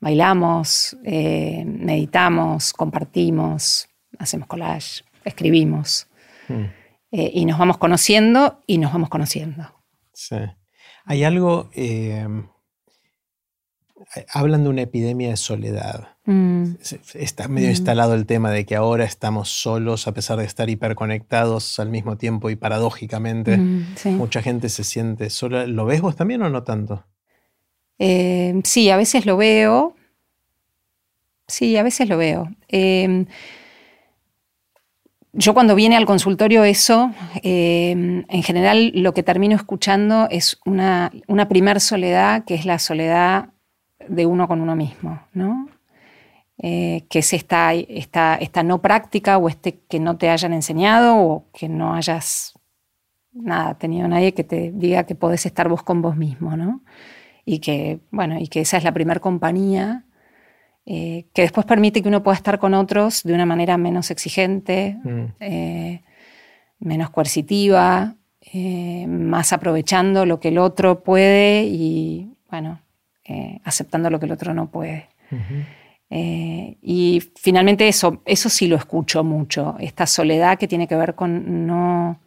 [0.00, 6.06] Bailamos, eh, meditamos, compartimos, hacemos collage, escribimos.
[6.46, 6.66] Hmm.
[7.10, 9.74] Eh, y nos vamos conociendo y nos vamos conociendo.
[10.12, 10.36] Sí.
[11.04, 12.26] Hay algo, eh,
[14.32, 16.08] hablan de una epidemia de soledad.
[16.24, 16.74] Mm.
[17.14, 17.70] Está medio mm.
[17.70, 22.16] instalado el tema de que ahora estamos solos a pesar de estar hiperconectados al mismo
[22.16, 25.66] tiempo y paradójicamente mm, mucha gente se siente sola.
[25.66, 27.04] ¿Lo ves vos también o no tanto?
[27.98, 29.94] Eh, sí, a veces lo veo.
[31.46, 32.48] Sí, a veces lo veo.
[32.68, 33.26] Em,
[35.32, 41.10] yo cuando viene al consultorio eso, em, en general lo que termino escuchando es una,
[41.26, 43.50] una primer soledad, que es la soledad
[44.06, 45.68] de uno con uno mismo, ¿no?
[46.60, 51.16] Eh, que es esta, esta, esta, no práctica o este que no te hayan enseñado
[51.16, 52.58] o que no hayas
[53.32, 56.82] nada, tenido nadie que te diga que podés estar vos con vos mismo, ¿no?
[57.44, 60.04] Y que, bueno, y que esa es la primera compañía
[60.84, 64.98] eh, que después permite que uno pueda estar con otros de una manera menos exigente,
[65.04, 65.24] mm.
[65.38, 66.02] eh,
[66.80, 68.16] menos coercitiva,
[69.06, 72.80] más aprovechando lo que el otro puede y, bueno,
[73.64, 75.08] aceptando lo que el otro no puede.
[76.10, 81.14] Eh, y finalmente eso, eso sí lo escucho mucho, esta soledad que tiene que ver
[81.14, 82.18] con no,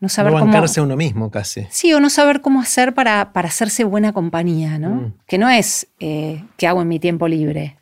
[0.00, 1.66] no saber no bancarse a uno mismo casi.
[1.68, 4.90] Sí, o no saber cómo hacer para, para hacerse buena compañía, ¿no?
[4.90, 5.14] Mm.
[5.26, 7.76] Que no es eh, qué hago en mi tiempo libre,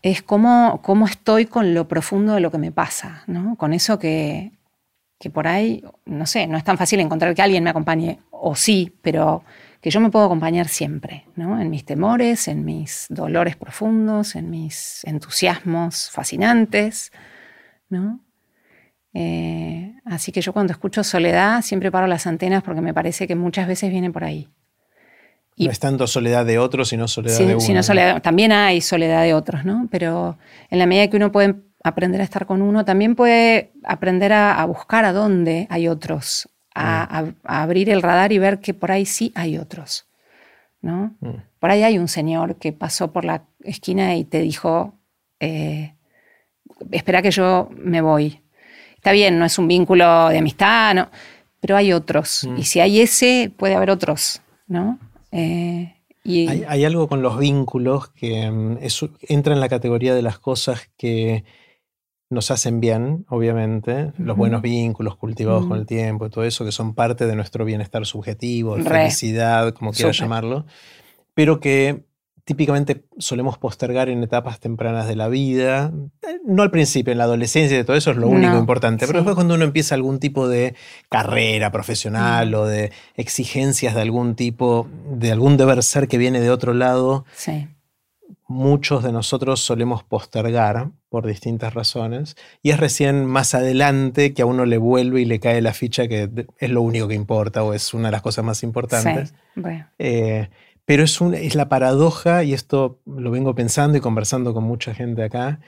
[0.00, 3.56] es cómo, cómo estoy con lo profundo de lo que me pasa, ¿no?
[3.56, 4.52] Con eso que,
[5.18, 8.56] que por ahí, no sé, no es tan fácil encontrar que alguien me acompañe, o
[8.56, 9.44] sí, pero
[9.82, 11.60] que yo me puedo acompañar siempre, ¿no?
[11.60, 17.12] En mis temores, en mis dolores profundos, en mis entusiasmos fascinantes,
[17.90, 18.20] ¿no?
[19.12, 23.34] Eh, así que yo cuando escucho soledad siempre paro las antenas porque me parece que
[23.34, 24.48] muchas veces viene por ahí.
[25.56, 27.60] Y, no es tanto soledad de otros, sino soledad de uno.
[27.60, 29.88] Sino soledad, también hay soledad de otros, ¿no?
[29.90, 30.38] Pero
[30.70, 34.64] en la medida que uno puede aprender a estar con uno, también puede aprender a,
[34.64, 36.78] buscar a dónde hay otros, mm.
[36.78, 40.06] a, abrir el radar y ver que por ahí sí hay otros.
[40.80, 41.14] ¿no?
[41.20, 41.42] Mm.
[41.58, 44.94] Por ahí hay un señor que pasó por la esquina y te dijo,
[45.40, 45.94] eh,
[46.90, 48.40] espera que yo me voy.
[48.96, 51.08] Está bien, no es un vínculo de amistad, no,
[51.60, 52.46] pero hay otros.
[52.48, 52.56] Mm.
[52.58, 54.42] Y si hay ese, puede haber otros.
[54.66, 54.98] ¿no?
[55.30, 58.44] Eh, y hay, algo con los vínculos que
[59.28, 61.44] entra en la categoría de las cosas que
[62.32, 66.72] nos hacen bien, obviamente, los buenos vínculos cultivados con el tiempo y todo eso, que
[66.72, 70.64] son parte de nuestro bienestar subjetivo, felicidad, como quieras llamarlo,
[71.34, 72.04] pero que
[72.44, 75.92] típicamente solemos postergar en etapas tempranas de la vida,
[76.22, 79.18] eh, no al principio, en la adolescencia y todo eso es lo único importante, pero
[79.18, 80.74] después cuando uno empieza algún tipo de
[81.10, 82.54] carrera profesional mm.
[82.54, 87.26] o de exigencias de algún tipo, de algún deber ser que viene de otro lado,
[87.34, 87.68] sí
[88.52, 94.46] muchos de nosotros solemos postergar por distintas razones y es recién más adelante que a
[94.46, 97.74] uno le vuelve y le cae la ficha que es lo único que importa o
[97.74, 99.34] es una de las cosas más importantes.
[99.98, 100.48] Eh,
[100.84, 105.22] pero es, es la paradoja, y esto lo vengo pensando y conversando con mucha gente
[105.22, 105.60] acá,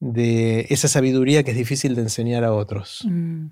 [0.00, 3.06] de esa sabiduría que es difícil de enseñar a otros.
[3.08, 3.46] Mm.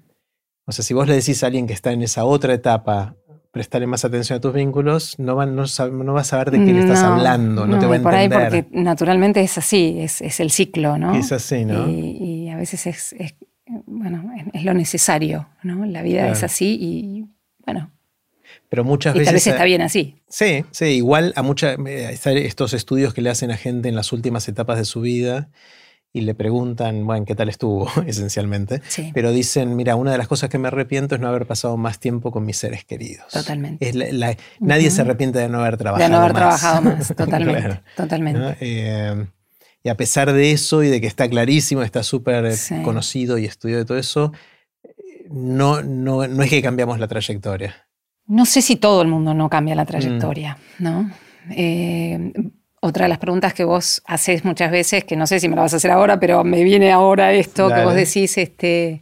[0.66, 3.16] O sea, si vos le decís a alguien que está en esa otra etapa
[3.54, 6.72] prestarle más atención a tus vínculos, no, van, no, no vas a saber de qué
[6.72, 8.02] le estás hablando, no, te va a entender.
[8.02, 11.14] Por ahí porque naturalmente es así, es, es el ciclo, ¿no?
[11.14, 11.88] Es así, ¿no?
[11.88, 13.14] Y, a veces es,
[13.86, 15.86] bueno, es, lo necesario, ¿no?
[15.86, 17.26] La vida es así y,
[17.64, 17.92] bueno.
[18.68, 19.26] Pero muchas veces...
[19.26, 20.16] Tal vez está bien así.
[20.28, 21.78] Sí, sí, igual a muchas...
[21.86, 25.48] Eh, estos estudios que le hacen a gente en las últimas etapas de su vida
[26.14, 27.90] y le preguntan, bueno, ¿qué tal estuvo?
[28.06, 28.80] esencialmente.
[29.12, 31.98] Pero dicen, mira, una de las cosas que me arrepiento es no haber pasado más
[31.98, 33.26] tiempo con mis seres queridos.
[33.32, 33.92] Totalmente.
[34.60, 36.10] Nadie se arrepiente de no haber trabajado más.
[36.10, 37.80] De no haber trabajado más, totalmente.
[37.96, 38.56] totalmente.
[38.60, 39.26] Eh,
[39.82, 43.44] y a pesar de eso y de que está clarísimo, está súper eh, conocido y
[43.44, 44.32] estudiado de todo eso,
[45.28, 47.88] no, no, no es que cambiamos la trayectoria.
[48.28, 50.84] No sé si todo el mundo no cambia la trayectoria, mm.
[50.84, 51.10] ¿no?
[51.50, 52.32] Eh,
[52.84, 55.62] otra de las preguntas que vos haces muchas veces, que no sé si me la
[55.62, 59.00] vas a hacer ahora, pero me viene ahora esto que vos decís, este,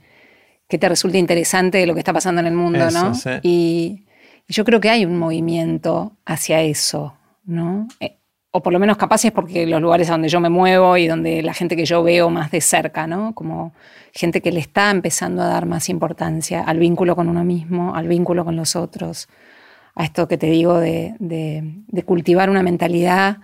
[0.68, 3.12] que te resulta interesante de lo que está pasando en el mundo, ¿no?
[3.42, 4.05] Y,
[4.49, 7.14] yo creo que hay un movimiento hacia eso,
[7.45, 7.88] ¿no?
[8.01, 8.18] Eh,
[8.51, 11.07] o por lo menos capaz es porque los lugares a donde yo me muevo y
[11.07, 13.35] donde la gente que yo veo más de cerca, ¿no?
[13.35, 13.73] Como
[14.12, 18.09] gente que le está empezando a dar más importancia al vínculo con uno mismo, al
[18.09, 19.29] vínculo con los otros,
[19.95, 23.38] a esto que te digo de, de cultivar una mentalidad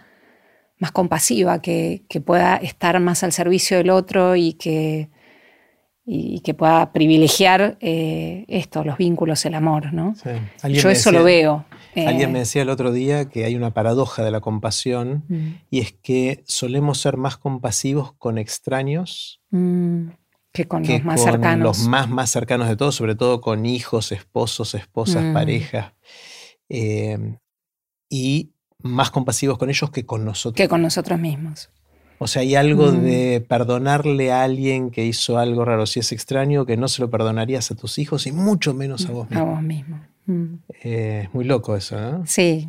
[0.79, 5.11] más compasiva, que, pueda estar más al servicio del otro y que,
[6.05, 9.93] y que pueda privilegiar eh, esto, los vínculos, el amor.
[9.93, 10.15] ¿no?
[10.69, 11.65] Yo eso lo veo.
[11.97, 15.49] Alguien me eh, decía el otro día que hay una paradoja de la compasión mm.
[15.71, 20.09] y es que solemos ser más compasivos con extraños mm,
[20.53, 21.65] que con los más cercanos.
[21.65, 25.33] Los más, más cercanos de todos, sobre todo con hijos, esposos, esposas, mm.
[25.33, 25.93] parejas.
[26.69, 27.37] Eh,
[28.09, 30.57] y más compasivos con ellos que con nosotros.
[30.57, 31.71] Que con nosotros mismos.
[32.19, 33.01] O sea, hay algo mm.
[33.03, 37.11] de perdonarle a alguien que hizo algo raro, si es extraño, que no se lo
[37.11, 39.45] perdonarías a tus hijos y mucho menos a vos mismo.
[39.45, 40.01] A vos mismo.
[40.27, 40.55] Mm.
[40.83, 42.27] Eh, es muy loco eso, ¿no?
[42.27, 42.69] Sí,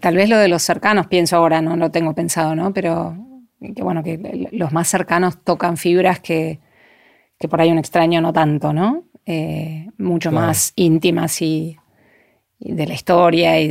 [0.00, 2.72] tal vez lo de los cercanos, pienso ahora, no lo tengo pensado, ¿no?
[2.74, 3.16] Pero
[3.60, 6.60] que bueno, que los más cercanos tocan fibras que,
[7.38, 9.04] que por ahí un extraño no tanto, ¿no?
[9.26, 11.76] Eh, mucho más íntimas y,
[12.60, 13.68] de la historia y,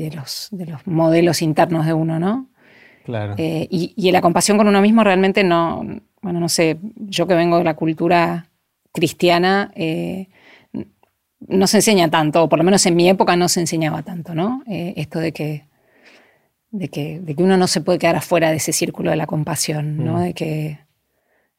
[0.00, 2.48] de, los, de, los, modelos internos de uno, ¿no?
[3.04, 3.34] Claro.
[3.38, 5.82] Eh, y, y, la compasión con uno mismo realmente no,
[6.22, 8.46] bueno, no sé, yo que vengo de la cultura
[8.92, 10.28] cristiana, eh,
[11.48, 14.34] no se enseña tanto, o por lo menos en mi época no se enseñaba tanto,
[14.34, 14.62] ¿no?
[14.68, 15.66] Eh, esto de que,
[16.70, 19.26] de que, de, que, uno no se puede quedar afuera de ese círculo de la
[19.26, 20.18] compasión, ¿no?
[20.18, 20.22] Mm.
[20.22, 20.78] De que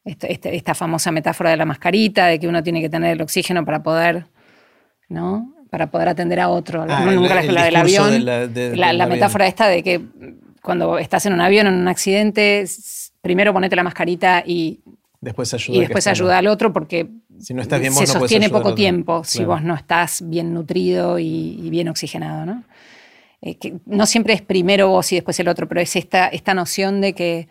[0.04, 3.64] este, esta famosa metáfora de la mascarita, de que uno tiene que tener el oxígeno
[3.64, 4.26] para poder,
[5.08, 5.54] ¿no?
[5.74, 6.86] Para poder atender a otro.
[6.88, 8.24] Ah, nunca la, del avión.
[8.24, 10.00] la, metáfora esta de que
[10.62, 12.64] cuando estás en un avión, en un accidente,
[13.20, 14.84] primero ponete la mascarita y
[15.20, 17.10] después ayuda, y después ayuda al otro porque
[17.40, 21.68] si no estás bien, se sostiene poco tiempo si vos no estás bien nutrido y,
[21.70, 22.46] bien oxigenado.
[22.46, 22.62] ¿no?
[23.42, 26.54] Eh, que no siempre es primero vos y después el otro, pero es esta, esta
[26.54, 27.48] noción de que,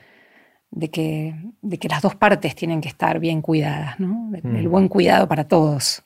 [0.72, 4.32] de, que, de que las dos partes tienen que estar bien cuidadas, ¿no?
[4.34, 4.72] el mm.
[4.72, 6.04] buen cuidado para todos.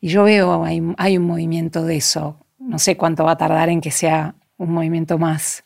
[0.00, 2.36] Y yo veo, hay, hay un movimiento de eso.
[2.58, 5.64] No sé cuánto va a tardar en que sea un movimiento más,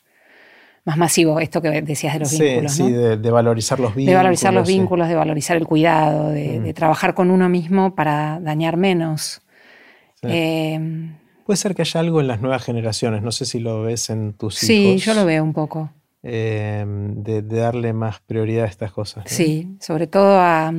[0.85, 2.71] más masivo, esto que decías de los vínculos.
[2.71, 4.11] Sí, de, valorizar los vínculos.
[4.11, 8.77] De valorizar los vínculos, de valorizar el cuidado, de, trabajar con uno mismo para dañar
[8.77, 9.41] menos.
[10.21, 11.15] Em,
[11.45, 14.33] Puede ser que haya algo en las nuevas generaciones, no sé si lo ves en
[14.33, 15.01] tus hijos.
[15.01, 15.91] Sí, yo lo veo un poco.
[16.23, 19.23] Em, de, darle más prioridad a estas cosas.
[19.27, 20.71] Sí, sobre todo a,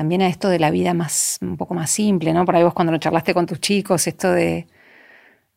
[0.00, 2.46] también a esto de la vida más, un poco más simple, ¿no?
[2.46, 4.66] Por ahí vos cuando lo charlaste con tus chicos, esto de,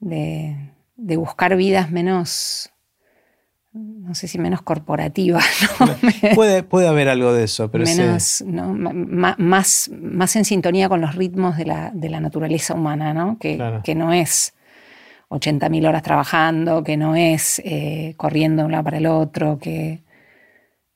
[0.02, 2.70] de, buscar vidas menos,
[3.72, 5.46] no sé si menos corporativas,
[5.80, 6.36] ¿no?
[6.36, 11.56] puede, puede haber algo de eso, pero menos, más, más en sintonía con los ritmos
[11.56, 13.38] de la, de la naturaleza humana, ¿no?
[13.40, 14.54] Que, que no es
[15.30, 20.04] 80.000 horas trabajando, que no es eh, corriendo de un lado para el otro, que,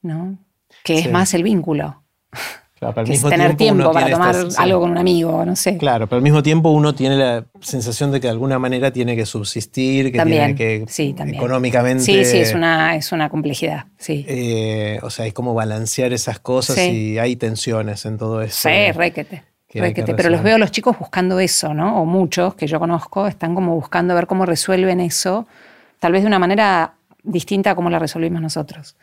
[0.02, 0.38] ¿no?
[0.84, 2.04] que es más el vínculo.
[2.80, 5.78] Claro, que es tener tiempo, para tomar algo con un amigo, no sé.
[5.78, 9.16] Claro, pero al mismo tiempo uno tiene la sensación de que de alguna manera tiene
[9.16, 11.40] que subsistir, que tiene que sí, también.
[11.40, 12.04] económicamente.
[12.04, 13.86] Sí, sí, es una, es una complejidad.
[13.98, 14.26] Sí.
[14.28, 18.70] Eh, o sea, hay como balancear esas cosas y hay tensiones en todo eso.
[18.70, 19.44] Sí, requete
[20.16, 22.02] pero los veo a los chicos buscando eso, ¿no?
[22.02, 25.48] O muchos que yo conozco están como buscando ver cómo resuelven eso,
[26.00, 28.96] tal vez de una manera distinta a como la resolvimos nosotros.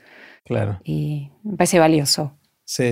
[0.44, 0.80] Claro.
[0.84, 2.32] Y me parece valioso.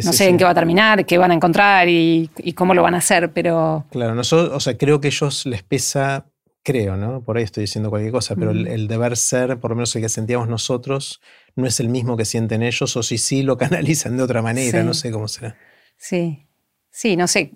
[0.04, 2.94] No sé en qué va a terminar, qué van a encontrar y, cómo lo van
[2.94, 3.86] a hacer, pero.
[3.90, 6.26] Claro, nosotros, o sea, creo que ellos les pesa,
[6.62, 7.22] creo, ¿no?
[7.22, 10.08] Por ahí estoy diciendo cualquier cosa, pero el, deber ser, por lo menos el que
[10.08, 11.20] sentíamos nosotros,
[11.56, 14.82] no es el mismo que sienten ellos, o si sí lo canalizan de otra manera,
[14.82, 15.56] no sé cómo será.
[15.96, 16.46] Sí,
[16.92, 17.52] Sí, no sé,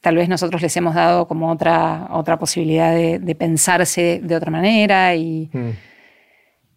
[0.00, 5.14] tal vez nosotros les hemos dado como otra, otra posibilidad de, pensarse de otra manera
[5.14, 5.70] y, mm.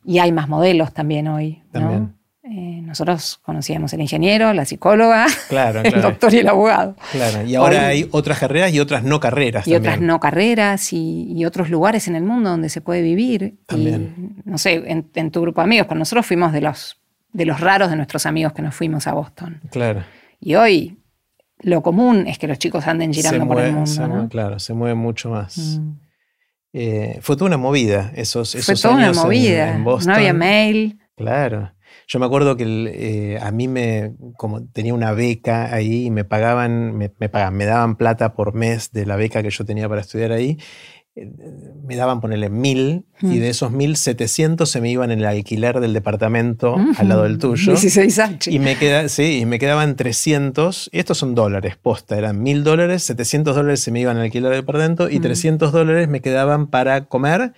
[0.05, 1.63] y, hay más modelos también hoy.
[1.71, 2.15] También.
[2.45, 5.27] Eh, nosotros conocíamos el ingeniero, la psicóloga,
[5.83, 6.95] el doctor y el abogado.
[7.11, 9.65] Claro, y ahora hay otras carreras y otras no carreras.
[9.65, 13.59] Y otras no carreras y, otros lugares en el mundo donde se puede vivir.
[13.65, 14.35] También.
[14.43, 16.99] no sé, en, en, tu grupo de amigos, pero nosotros fuimos de los,
[17.31, 19.61] de los raros de nuestros amigos que nos fuimos a Boston.
[19.71, 20.03] Claro.
[20.41, 20.97] Y hoy
[21.63, 24.27] lo común es que los chicos anden girando por el mundo.
[24.29, 25.79] Claro, se mueve mucho más.
[25.79, 25.91] Mm.
[26.73, 29.77] Eh, fue toda una movida esos, esos Fue toda una movida.
[29.77, 30.99] No había mail.
[31.15, 31.71] Claro.
[32.07, 36.25] Yo me acuerdo que eh, a mí me, como tenía una beca ahí y me
[36.25, 39.87] pagaban, me, me, pagaban, me daban plata por mes de la beca que yo tenía
[39.89, 40.57] para estudiar ahí
[41.15, 43.39] me daban ponerle mil y mm.
[43.39, 47.37] de esos mil, setecientos se me iban en el alquiler del departamento al lado del
[47.37, 47.73] tuyo.
[47.73, 52.41] 16 Y me, queda, sí, y me quedaban 300, y estos son dólares, posta, eran
[52.41, 55.75] mil dólares, 700 dólares se me iban al alquiler del departamento y 300 mm.
[55.75, 57.53] dólares me quedaban para comer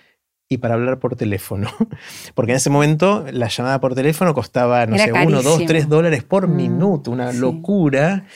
[0.48, 1.68] y para hablar por teléfono.
[2.34, 6.22] Porque en ese momento la llamada por teléfono costaba, no sé, uno, dos, tres dólares
[6.22, 8.26] por mm, minuto, una locura.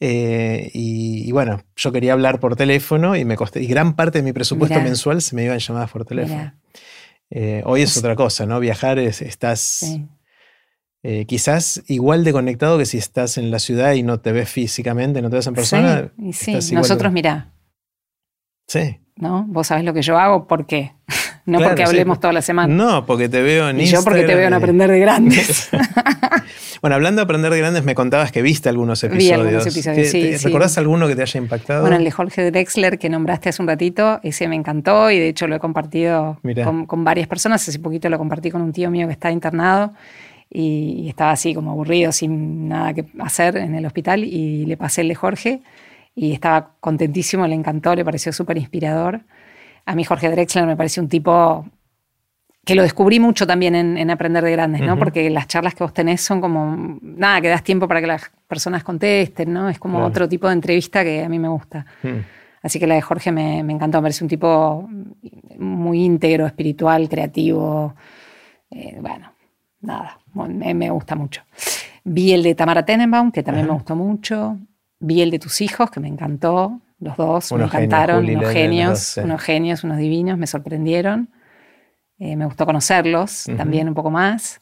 [0.00, 4.24] Eh, y, bueno, yo quería hablar por teléfono y me costé, y gran parte de
[4.24, 6.52] mi presupuesto mensual se me iba en llamadas por teléfono.
[7.30, 8.60] Eh, hoy es otra cosa, ¿no?
[8.60, 9.98] Viajar es, estás
[11.02, 14.48] eh, quizás igual de conectado que si estás en la ciudad y no te ves
[14.48, 16.12] físicamente, no te ves en persona.
[16.32, 16.74] Sí, sí.
[16.74, 17.52] nosotros, mira.
[18.66, 19.00] Sí.
[19.16, 19.44] ¿No?
[19.48, 20.92] Vos sabés lo que yo hago, ¿por qué?
[21.46, 22.72] No porque hablemos toda la semana.
[22.72, 25.68] No, porque te veo en y yo porque te veo en Aprender de Grandes.
[26.80, 29.28] bueno, hablando de Aprender de Grandes, me contabas que viste algunos episodios.
[29.28, 31.82] Vi algunos episodios, sí, ¿Recordás alguno que te haya impactado?
[31.82, 35.28] Bueno, el de Jorge Drexler que nombraste hace un ratito, ese me encantó y de
[35.28, 36.38] hecho lo he compartido
[36.86, 37.68] con, varias personas.
[37.68, 39.92] Hace poquito lo compartí con un tío mío que está internado
[40.50, 45.02] y estaba así como aburrido, sin nada que hacer en el hospital y le pasé
[45.02, 45.60] el de Jorge
[46.14, 49.20] y estaba contentísimo, le encantó, le pareció súper inspirador.
[49.86, 51.64] A mí Jorge Drexler me parece un tipo
[52.64, 54.98] que lo descubrí mucho también en, Aprender de Grandes, ¿no?
[54.98, 58.30] Porque las charlas que vos tenés son como, nada, que das tiempo para que las
[58.48, 59.68] personas contesten, ¿no?
[59.68, 61.84] Es como otro tipo de entrevista que a mí me gusta.
[62.02, 62.20] Hmm.
[62.62, 64.88] Así que la de Jorge me, encantó, me parece un tipo
[65.58, 67.94] muy íntegro, espiritual, creativo.
[68.70, 69.32] Eh, bueno,
[69.82, 71.42] nada, me, gusta mucho.
[72.04, 74.56] Vi el de Tamara Tenenbaum, que también me gustó mucho.
[74.98, 76.80] Vi el de tus hijos, que me encantó.
[76.98, 81.30] Los dos me encantaron, unos genios, unos genios, unos divinos, me sorprendieron.
[82.18, 84.60] Eh, me gustó conocerlos también un poco más.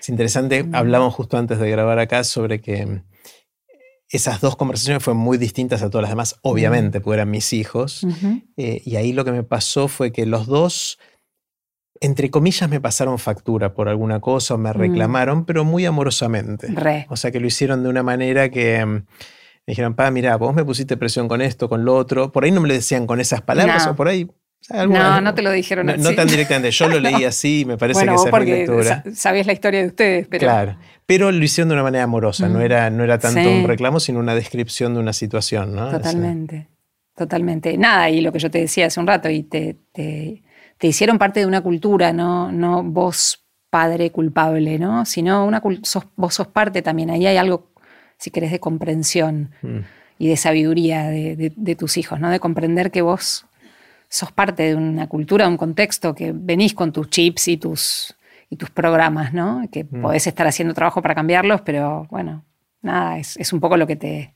[0.00, 0.74] Es interesante, mm.
[0.74, 3.02] hablamos justo antes de grabar acá sobre que
[4.10, 8.06] esas dos conversaciones fueron muy distintas a todas las demás, obviamente, porque eran mis hijos.
[8.56, 10.98] Eh, y ahí lo que me pasó fue que los dos,
[12.00, 14.74] entre comillas, me pasaron factura por alguna cosa o me mm.
[14.74, 16.68] reclamaron, pero muy amorosamente.
[17.08, 19.04] O sea que lo hicieron de una manera que
[19.66, 22.30] me dijeron, pa, mira, vos me pusiste presión con esto, con lo otro.
[22.32, 24.30] Por ahí no me lo decían con esas palabras o por ahí.
[24.70, 26.02] no, no te lo dijeron así.
[26.02, 26.70] No tan directamente.
[26.70, 29.04] Yo lo leí así y me parece que esa es mi lectura.
[29.14, 30.46] Sabías la historia de ustedes, pero.
[30.46, 30.76] Claro.
[31.06, 32.48] Pero lo hicieron de una manera amorosa.
[32.48, 35.90] No, era, no era tanto un reclamo, sino una descripción de una situación, ¿no?
[35.90, 36.68] Totalmente.
[37.16, 37.78] Totalmente.
[37.78, 40.42] Nada, y lo que yo te decía hace un rato, y te, te
[40.86, 43.44] hicieron parte de una cultura, no, no vos
[43.74, 45.04] padre culpable, ¿no?
[45.04, 45.60] Sino una,
[46.14, 47.10] vos sos parte también.
[47.10, 47.72] Ahí hay algo,
[48.24, 49.78] si querés, de comprensión mm.
[50.18, 52.30] y de sabiduría de, tus hijos, ¿no?
[52.30, 53.44] De comprender que vos
[54.08, 58.14] sos parte de una cultura, de un contexto, que venís con tus chips y tus,
[58.48, 59.68] y tus programas, ¿no?
[59.70, 60.00] Que mm.
[60.00, 62.46] podés estar haciendo trabajo para cambiarlos, pero bueno,
[62.80, 64.32] nada, es un poco lo que te,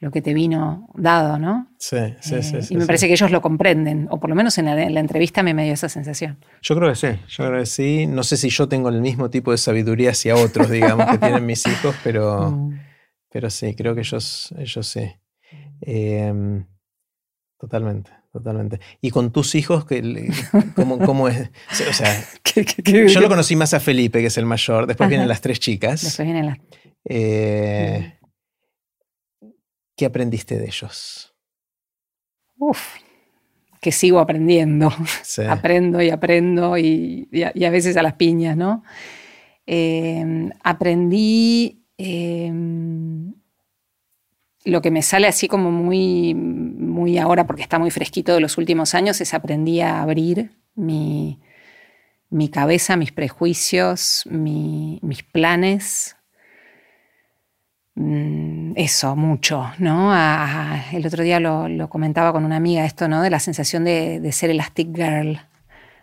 [0.00, 1.68] lo que te vino dado, ¿no?
[1.78, 4.66] Sí, sí, sí, Y me parece que ellos lo comprenden, o por lo menos en
[4.66, 6.38] la, entrevista me, dio esa sensación.
[6.60, 8.06] Yo creo que sí, yo creo que sí.
[8.06, 11.46] No sé si yo tengo el mismo tipo de sabiduría hacia otros, digamos, que tienen
[11.46, 12.78] mis hijos, pero, mm.
[13.36, 15.12] Pero sí, creo que ellos, ellos sí.
[15.82, 16.64] Em,
[17.58, 18.80] totalmente, totalmente.
[19.02, 19.84] ¿Y con tus hijos,
[20.74, 21.50] cómo, cómo es?
[21.86, 22.24] O sea,
[23.06, 26.00] yo lo conocí más a Felipe, que es el mayor, después vienen las tres chicas.
[26.00, 26.58] Después vienen las...
[27.04, 28.18] Eh,
[29.94, 31.34] ¿Qué aprendiste de ellos?
[32.56, 32.94] Uf,
[33.82, 34.90] que sigo aprendiendo.
[35.50, 38.82] Aprendo y aprendo y, a, veces a las piñas, ¿no?
[39.66, 43.34] Em, aprendí em,
[44.64, 48.58] lo que me sale así como muy, muy ahora, porque está muy fresquito de los
[48.58, 51.40] últimos años, es aprendí a abrir mi,
[52.52, 56.16] cabeza, mis prejuicios, mis planes
[57.98, 60.14] Mm, eso, mucho, ¿no?
[60.92, 63.22] el otro día lo, comentaba con una amiga esto, ¿no?
[63.22, 65.40] De la sensación de, ser Elastic Girl.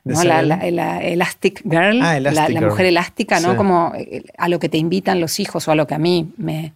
[0.03, 0.23] ¿No?
[0.23, 3.55] La, Elastic Girl, ah, la, mujer elástica, ¿no?
[3.55, 6.33] Como eh, a lo que te invitan los hijos o a lo que a mí
[6.37, 6.73] me,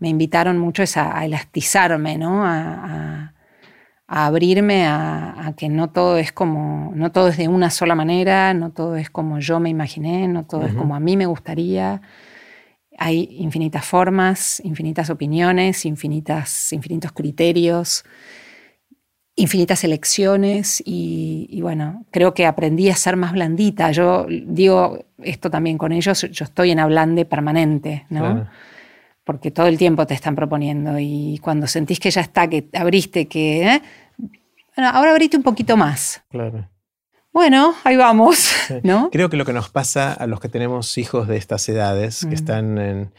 [0.00, 2.44] invitaron mucho es a, elastizarme, ¿no?
[2.44, 3.32] A,
[4.12, 8.70] abrirme a, que no todo es como, no todo es de una sola manera, no
[8.70, 12.02] todo es como yo me imaginé, no todo es como a mí me gustaría
[13.00, 18.04] hay infinitas formas, infinitas opiniones, infinitas, infinitos criterios,
[19.40, 23.90] infinitas elecciones y, bueno, creo que aprendí a ser más blandita.
[23.90, 28.46] Yo digo esto también con ellos, yo estoy en ablande permanente, ¿no?
[29.24, 33.28] Porque todo el tiempo te están proponiendo y cuando sentís que ya está, que abriste,
[33.28, 33.66] que...
[33.66, 33.82] ¿eh?
[34.76, 36.22] Bueno, ahora abriste un poquito más.
[36.30, 36.68] Claro.
[37.32, 38.50] Bueno, ahí vamos,
[38.82, 39.10] ¿no?
[39.10, 42.34] Creo que lo que nos pasa a los que tenemos hijos de estas edades, que
[42.34, 43.12] están en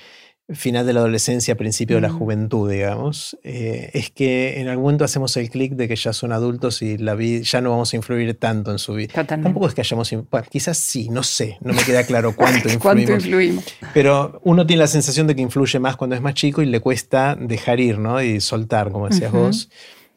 [0.53, 2.17] final de la adolescencia, principio de la mm.
[2.17, 6.31] juventud, digamos, eh, es que en algún momento hacemos el clic de que ya son
[6.31, 9.07] adultos y la vida ya no vamos a influir tanto en su vida.
[9.07, 9.43] Totalmente.
[9.43, 10.13] Tampoco es que hayamos,
[10.49, 12.81] quizás sí, no sé, no me queda claro cuánto influimos.
[12.81, 13.65] ¿Cuánto influimos?
[13.93, 16.79] Pero uno tiene la sensación de que influye más cuando es más chico y le
[16.79, 18.21] cuesta dejar ir, ¿no?
[18.21, 19.69] Y soltar, como decías vos.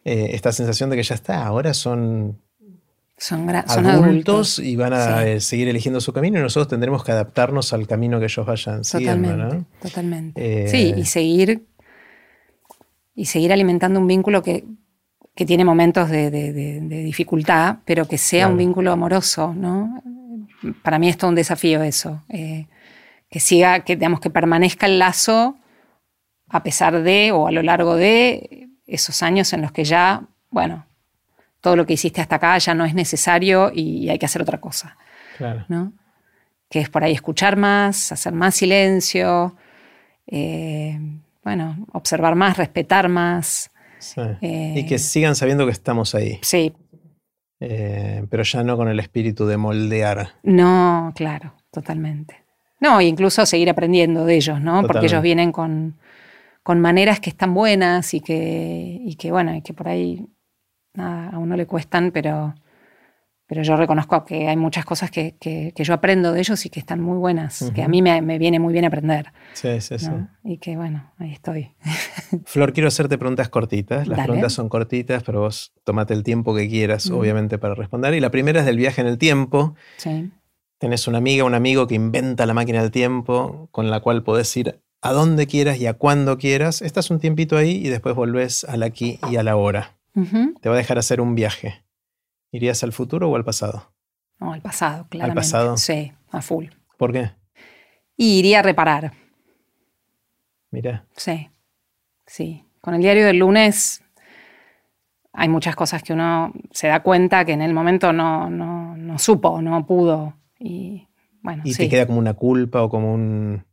[0.05, 2.39] Eh, esta sensación de que ya está, ahora son
[3.17, 7.73] son, adultos, y van a eh, seguir eligiendo su camino y nosotros tendremos que adaptarnos
[7.73, 9.37] al camino que ellos vayan siguiendo.
[9.37, 9.65] ¿no?
[9.81, 10.69] Totalmente.
[10.69, 11.65] Sí, y seguir,
[13.15, 14.65] y seguir alimentando un vínculo que,
[15.35, 16.31] tiene momentos de,
[16.89, 19.55] dificultad, pero que sea un vínculo amoroso.
[19.55, 20.03] ¿no?
[20.83, 22.23] Para mí es todo un desafío eso.
[22.29, 22.67] Eh,
[23.31, 25.57] que siga, que digamos que permanezca el lazo
[26.49, 30.87] a pesar de o a lo largo de esos años en los que ya, bueno,
[31.65, 34.61] todo lo que hiciste hasta acá ya no es necesario y hay que hacer otra
[34.61, 34.99] cosa.
[35.39, 35.65] Claro.
[35.69, 35.95] ¿no?
[36.69, 39.57] Que es por ahí escuchar más, hacer más silencio,
[40.27, 41.01] eh,
[41.43, 43.71] bueno, observar más, respetar más.
[44.43, 46.39] y que eh, sigan sabiendo que estamos ahí.
[46.43, 46.75] Sí.
[47.61, 50.35] Eh, pero ya no con el espíritu de moldear.
[50.43, 52.45] No, claro, totalmente.
[52.79, 54.83] No, incluso seguir aprendiendo de ellos, ¿no?
[54.83, 55.97] Porque ellos vienen con,
[56.63, 60.27] con, maneras que están buenas y que, y que, bueno, y que por ahí
[60.95, 62.55] nada, a uno le cuestan, pero,
[63.47, 67.01] pero yo reconozco que hay muchas cosas que, yo aprendo de ellos y que están
[67.01, 69.33] muy buenas, que a mí me, viene muy bien aprender.
[69.53, 70.11] Sí, sí, sí.
[70.45, 71.73] Y que bueno, ahí estoy.
[72.47, 74.09] Flor, quiero hacerte preguntas cortitas.
[74.09, 78.15] Las preguntas son cortitas, pero vos tomate el tiempo que quieras, obviamente, para responder.
[78.15, 79.75] Y la primera es del viaje en el tiempo.
[79.97, 80.31] Sí.
[80.79, 84.55] Tenés una amiga, un amigo que inventa la máquina del tiempo con la cual podés
[84.57, 86.83] ir a donde quieras y a cuando quieras.
[86.83, 89.97] Estás un tiempito ahí y después volvés al aquí y a la hora.
[90.15, 91.85] Te va a dejar hacer un viaje.
[92.51, 93.93] ¿Irías al futuro o al pasado?
[94.39, 95.31] No, al pasado, claramente.
[95.31, 95.77] ¿Al pasado?
[95.77, 96.67] Sí, a full.
[96.97, 97.33] ¿Por qué?
[98.17, 99.13] Y iría a reparar.
[100.71, 101.05] Mira.
[101.17, 101.51] Sí,
[102.27, 102.65] sí.
[102.81, 104.05] Con el diario del lunes
[105.33, 109.19] hay muchas cosas que uno se da cuenta que en el momento no, no, no
[109.19, 110.35] supo, no pudo.
[110.59, 111.09] Y
[111.43, 111.63] bueno.
[111.67, 113.65] ¿Y te queda como una culpa o como un.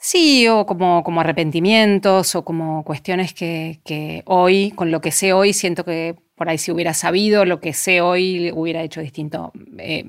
[0.00, 5.52] Sí, o como, como arrepentimientos o como cuestiones que, hoy, con lo que sé hoy,
[5.52, 9.52] siento que por ahí si hubiera sabido lo que sé hoy, hubiera hecho distinto.
[9.78, 10.04] Eh,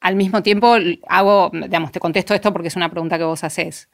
[0.00, 0.76] al mismo tiempo,
[1.08, 3.90] hago, digamos, te contesto esto porque es una pregunta que vos haces.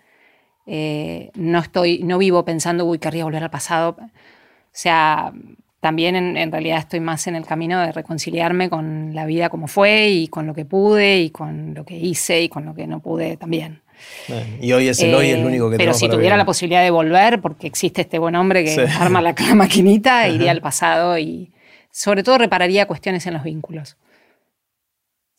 [0.67, 3.97] Eh, no estoy, no vivo pensando, uy, querría volver al pasado.
[3.99, 4.11] O
[4.73, 5.33] sea,
[5.81, 10.11] también en, realidad estoy más en el camino de reconciliarme con la vida como fue
[10.11, 13.01] y con lo que pude y con lo que hice y con lo que no
[13.01, 13.82] pude también.
[14.61, 16.91] Y hoy es el hoy, es lo único que Pero si tuviera la posibilidad de
[16.91, 21.51] volver, porque existe este buen hombre que arma la, maquinita, iría al pasado y
[21.91, 23.97] sobre todo repararía cuestiones en los vínculos.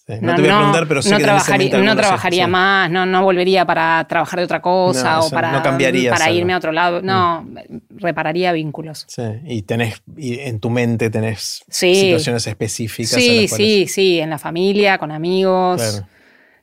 [0.07, 4.05] no, te voy a preguntar, pero no trabajaría, no trabajaría más, no, no volvería para
[4.07, 7.01] trabajar de otra cosa o para, para irme a otro lado.
[7.01, 7.99] No, mm.
[7.99, 9.05] repararía vínculos.
[9.07, 13.13] Sí, y tenés y en tu mente tenés situaciones específicas.
[13.13, 16.03] Sí, sí, sí, en la familia, con amigos.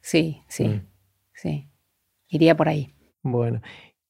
[0.02, 0.89] Sí, sí, mm.
[2.30, 2.94] Iría por ahí.
[3.22, 3.60] Bueno,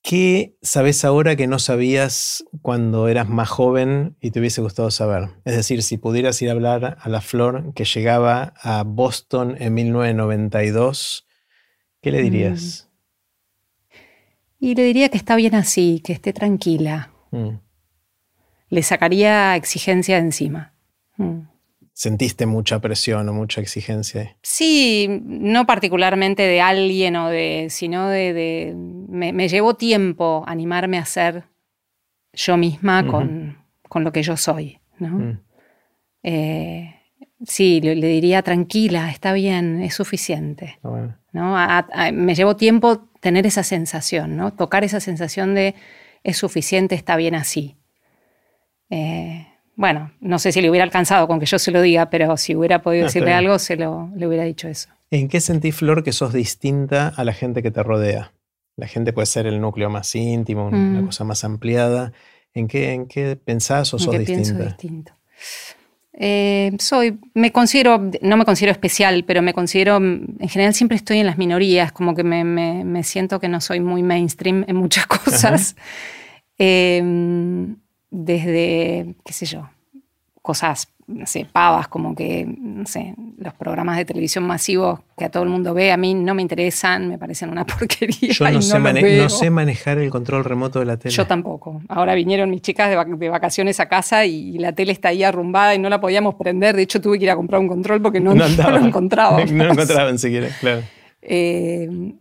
[0.02, 5.28] ¿Qué sabes ahora que no sabías cuando eras más joven y te hubiese gustado saber?
[5.44, 9.74] Es decir, si pudieras ir a hablar a la flor que llegaba a Boston en
[9.74, 11.26] 1992,
[12.00, 12.88] ¿qué le dirías?
[12.88, 14.64] Mm.
[14.64, 17.12] Y le diría que está bien así, que esté tranquila.
[17.30, 17.56] Mm.
[18.70, 20.74] Le sacaría exigencia de encima.
[21.92, 24.36] Sentiste mucha presión o mucha exigencia.
[24.42, 31.44] Sí, no particularmente de alguien o de, sino de, me, llevó tiempo animarme a ser
[32.32, 33.58] yo misma con,
[34.02, 35.10] lo que yo soy, ¿no?
[35.10, 35.40] Mm.
[36.22, 36.94] Eh,
[37.44, 40.78] sí, le, diría tranquila, está bien, es suficiente.
[41.32, 41.56] ¿no?
[42.12, 44.52] me llevó tiempo tener esa sensación, ¿no?
[44.52, 45.74] Tocar esa sensación de
[46.24, 47.76] es suficiente, está bien así.
[48.90, 49.46] Eh,
[49.80, 52.54] bueno, no sé si le hubiera alcanzado con que yo se lo diga, pero si
[52.54, 54.90] hubiera podido ah, decirle algo, se lo, le hubiera dicho eso.
[55.10, 58.34] ¿En qué sentís, Flor, que sos distinta a la gente que te rodea?
[58.76, 61.06] La gente puede ser el núcleo más íntimo, una mm.
[61.06, 62.12] cosa más ampliada.
[62.52, 64.58] ¿En qué, en qué pensás o sos ¿En qué distinta?
[64.58, 65.12] Pienso distinto.
[66.12, 71.20] Eh, soy, me considero, no me considero especial, pero me considero, en general siempre estoy
[71.20, 75.06] en las minorías, como que me, me, siento que no soy muy mainstream en muchas
[75.06, 75.74] cosas.
[76.62, 77.02] Eh,
[78.10, 79.68] desde, qué sé yo,
[80.42, 85.30] cosas, no sé, pavas, como que, no sé, los programas de televisión masivos que a
[85.30, 88.32] todo el mundo ve, a mí no me interesan, me parecen una porquería.
[88.32, 91.14] Yo no, sé, no sé, manejar el control remoto de la tele.
[91.14, 91.82] Yo tampoco.
[91.88, 95.78] Ahora vinieron mis chicas de, vacaciones a casa y la tele está ahí arrumbada y
[95.78, 96.76] no la podíamos prender.
[96.76, 98.46] De hecho, tuve que ir a comprar un control porque no, lo
[98.76, 99.44] encontraba.
[99.44, 100.82] no lo encontraban siquiera, claro.
[101.22, 102.14] Eh,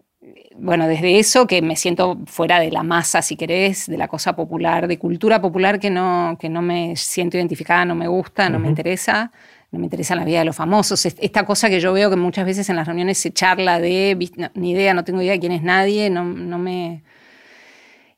[0.62, 4.36] bueno, desde eso que me siento fuera de la masa, si querés, de la cosa
[4.36, 8.60] popular, de cultura popular que no, que no me siento identificada, no me gusta, no
[8.60, 9.32] me interesa,
[9.72, 11.06] no me interesa la vida de los famosos.
[11.06, 14.18] Esta cosa que yo veo que muchas veces en las reuniones se charla de,
[14.56, 17.04] ni idea, no tengo idea quién es nadie, no, me...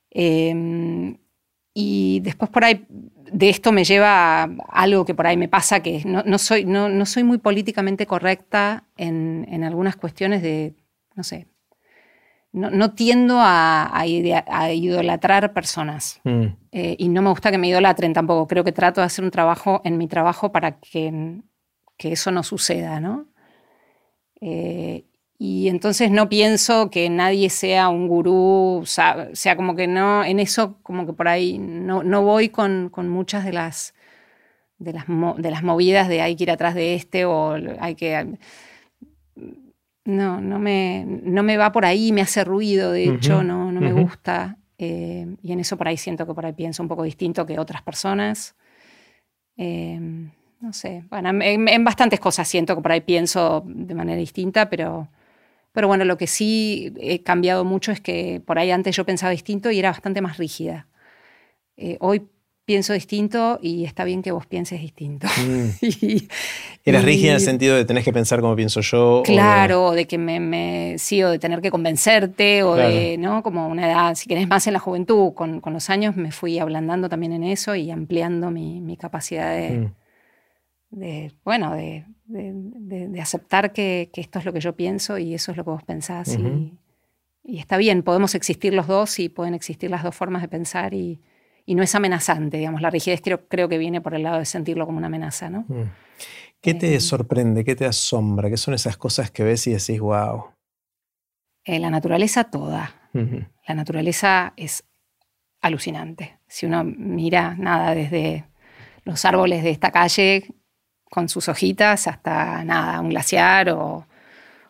[0.09, 1.17] Em,
[1.73, 2.85] y después por ahí
[3.31, 7.05] de esto me lleva a algo que por ahí me pasa, que no, soy, no,
[7.05, 10.75] soy muy políticamente correcta en, en algunas cuestiones de,
[11.15, 11.47] no sé,
[12.53, 16.19] no, tiendo a, idolatrar personas.
[16.23, 16.45] Mm.
[16.71, 18.47] Eh, y no me gusta que me idolatren tampoco.
[18.47, 21.41] Creo que trato de hacer un trabajo en mi trabajo para que,
[21.97, 23.27] eso no suceda, ¿no?
[24.41, 25.05] Eh,
[25.37, 30.39] y entonces no pienso que nadie sea un gurú, o sea, como que no, en
[30.39, 33.93] eso como que por ahí no, voy con, muchas de las,
[34.77, 38.37] de las, de las movidas de hay que ir atrás de este o hay que
[40.05, 43.81] no, no me, no me va por ahí, me hace ruido, de hecho, no, no
[43.81, 44.57] me gusta.
[44.77, 47.59] Eh, y en eso por ahí siento que por ahí pienso un poco distinto que
[47.59, 48.55] otras personas.
[49.55, 54.69] Em, no sé, bueno, en, bastantes cosas siento que por ahí pienso de manera distinta,
[54.69, 55.07] pero,
[55.71, 59.31] pero bueno, lo que sí he cambiado mucho es que por ahí antes yo pensaba
[59.31, 60.87] distinto y era bastante más rígida.
[61.77, 62.27] Eh, hoy
[62.65, 65.27] pienso distinto y está bien que vos pienses distinto.
[65.27, 65.69] Mm.
[66.85, 69.23] ¿Eras rígida en el sentido de tenés que pensar como pienso yo?
[69.25, 70.05] Claro, de...
[70.07, 73.43] que me, me, sí, o de tener que convencerte, o de, ¿no?
[73.43, 76.59] Como una edad, si querés más en la juventud, con, con, los años me fui
[76.59, 79.93] ablandando también en eso y ampliando mi, mi capacidad de, mm.
[80.91, 85.51] de bueno, de, de aceptar que, que, esto es lo que yo pienso y eso
[85.51, 86.37] es lo que vos pensás.
[86.37, 86.73] y,
[87.43, 90.93] y está bien, podemos existir los dos y pueden existir las dos formas de pensar
[90.93, 91.19] y
[91.65, 92.81] y no es amenazante, digamos.
[92.81, 95.65] La rigidez creo, creo que viene por el lado de sentirlo como una amenaza, ¿no?
[95.67, 95.89] Mm.
[96.61, 97.65] ¿Qué te eh, sorprende?
[97.65, 98.49] ¿Qué te asombra?
[98.49, 100.45] ¿Qué son esas cosas que ves y decís, wow?
[101.63, 102.97] Eh, la naturaleza toda.
[103.13, 104.85] La naturaleza es
[105.59, 106.39] alucinante.
[106.47, 108.45] Si uno mira nada desde
[109.03, 110.45] los árboles de esta calle
[111.09, 114.05] con sus hojitas hasta nada, un glaciar o,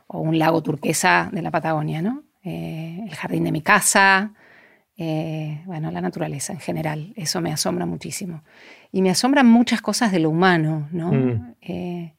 [0.08, 2.24] un lago turquesa de la Patagonia, ¿no?
[2.44, 4.34] Eh, el jardín de mi casa,
[5.04, 8.44] eh, bueno, la naturaleza en general, eso me asombra muchísimo.
[8.92, 11.12] Y me asombran muchas cosas de lo humano, ¿no?
[11.12, 11.56] Mm.
[11.60, 12.14] Eh,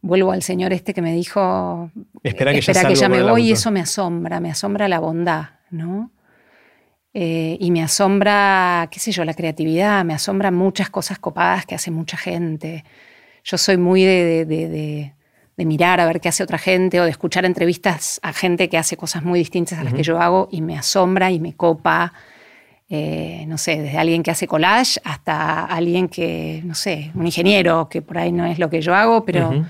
[0.00, 1.90] vuelvo al señor este que me dijo,
[2.22, 6.12] espera que, ya, me voy y eso me asombra, me asombra la bondad, ¿no?
[7.14, 11.74] Eh, y me asombra, qué sé yo, la creatividad, me asombra muchas cosas copadas que
[11.74, 12.84] hace mucha gente.
[13.42, 15.14] Yo soy muy de,
[15.56, 18.96] mirar a ver qué hace otra gente o de escuchar entrevistas a gente que hace
[18.96, 22.12] cosas muy distintas a las que yo hago y me asombra y me copa.
[22.88, 27.88] Eh, no sé, desde alguien que hace collage hasta alguien que, no sé, un ingeniero,
[27.88, 29.64] que por ahí no es lo que yo hago, pero,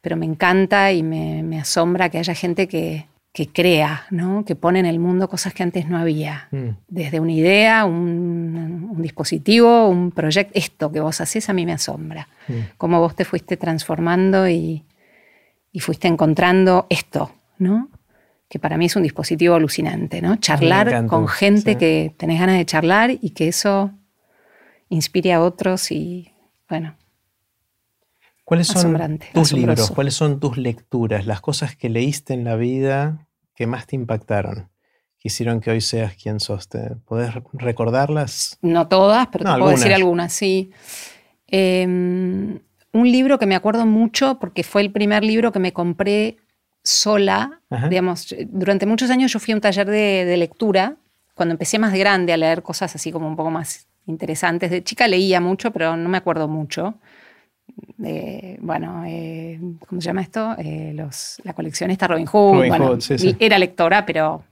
[0.00, 4.44] pero me encanta y me asombra que haya gente que, que crea, ¿no?
[4.44, 6.48] que pone en el mundo cosas que antes no había.
[6.50, 6.68] Mm.
[6.88, 10.52] Desde una idea, un, dispositivo, un proyecto.
[10.54, 12.28] Esto que vos haces a mí me asombra.
[12.48, 12.52] Mm.
[12.76, 14.82] Cómo vos te fuiste transformando y,
[15.80, 17.88] fuiste encontrando esto, ¿no?
[18.52, 20.20] que para mí es un dispositivo alucinante.
[20.20, 20.36] ¿no?
[20.36, 23.92] Charlar con gente que tenés ganas de charlar y que eso
[24.90, 26.30] inspire a otros y
[26.68, 26.94] bueno.
[28.44, 29.90] ¿Cuáles son tus libros?
[29.90, 31.24] ¿Cuáles son tus lecturas?
[31.24, 34.68] Las cosas que leíste en la vida que más te impactaron,
[35.18, 36.68] que hicieron que hoy seas quien sos.
[37.06, 38.58] ¿Podés recordarlas?
[38.60, 40.72] No todas, pero te puedo decir algunas, sí.
[41.46, 42.58] Em,
[42.92, 46.36] un libro que me acuerdo mucho porque fue el primer libro que me compré
[46.82, 47.60] sola.
[47.88, 50.96] Digamos, durante muchos años yo fui a un taller de, de lectura.
[51.34, 54.70] Cuando empecé más grande a leer cosas así como un poco más interesantes.
[54.70, 56.96] De chica leía mucho, pero no me acuerdo mucho
[58.60, 60.54] bueno, eh, ¿cómo se llama esto?
[60.58, 60.94] Eh,
[61.44, 62.68] la colección esta Robin Hood.
[62.68, 62.98] bueno,
[63.38, 64.44] Era lectora, pero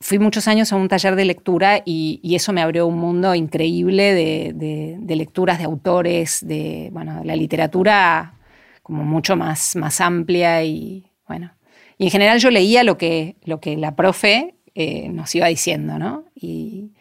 [0.00, 4.14] fui muchos años a un taller de lectura y, eso me abrió un mundo increíble
[4.14, 8.34] de, lecturas de autores, de bueno, la literatura
[8.82, 11.52] como mucho más, más amplia y bueno.
[11.98, 15.98] Y en general yo leía lo que, lo que la profe eh, nos iba diciendo,
[15.98, 16.24] ¿no?
[16.34, 16.92] Y,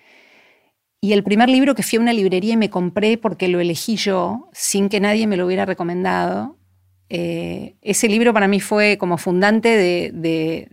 [1.01, 3.97] y el primer libro que fui a una librería y me compré porque lo elegí
[3.97, 6.57] yo, sin que nadie me lo hubiera recomendado,
[7.09, 10.69] eh, ese libro para mí fue como fundante de,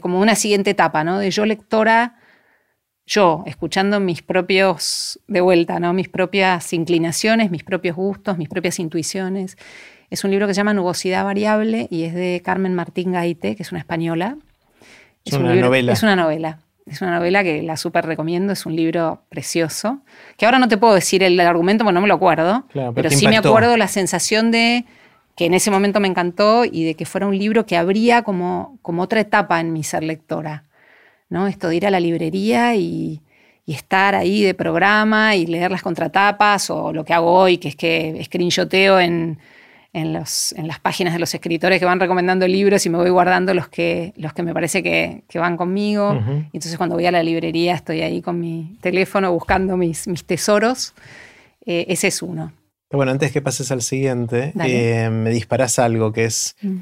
[0.00, 1.18] como una siguiente etapa, ¿no?
[1.18, 2.16] De yo lectora,
[3.06, 5.92] yo, escuchando mis propios, de vuelta, ¿no?
[5.92, 9.56] Mis propias inclinaciones, mis propios gustos, mis propias intuiciones.
[10.10, 13.62] Es un libro que se llama Nubosidad Variable y es de Carmen Martín Gaite, que
[13.62, 14.36] es una española.
[15.24, 15.92] Es, una novela.
[15.92, 16.58] Es una novela.
[16.86, 20.00] Es una novela que la súper recomiendo, es un libro precioso.
[20.36, 23.28] Que ahora no te puedo decir el, argumento porque no me lo acuerdo, pero, sí
[23.28, 24.84] me acuerdo la sensación de
[25.36, 28.78] que en ese momento me encantó y de que fuera un libro que abría como,
[28.82, 30.64] como otra etapa en mi ser lectora.
[31.28, 31.46] ¿no?
[31.46, 33.22] Esto de ir a la librería y,
[33.64, 37.68] y estar ahí de programa y leer las contratapas o lo que hago hoy, que
[37.68, 39.38] es que screenshoteo en
[39.92, 43.10] en, los, en las páginas de los escritores que van recomendando libros y me voy
[43.10, 46.18] guardando los que, los que me parece que, que van conmigo.
[46.52, 50.94] entonces cuando voy a la librería estoy ahí con mi teléfono buscando mis, mis tesoros.
[51.64, 52.52] Eh, ese es uno.
[52.92, 56.56] Bueno, antes que pases al siguiente, eh, me disparas algo que es...
[56.62, 56.76] Mm.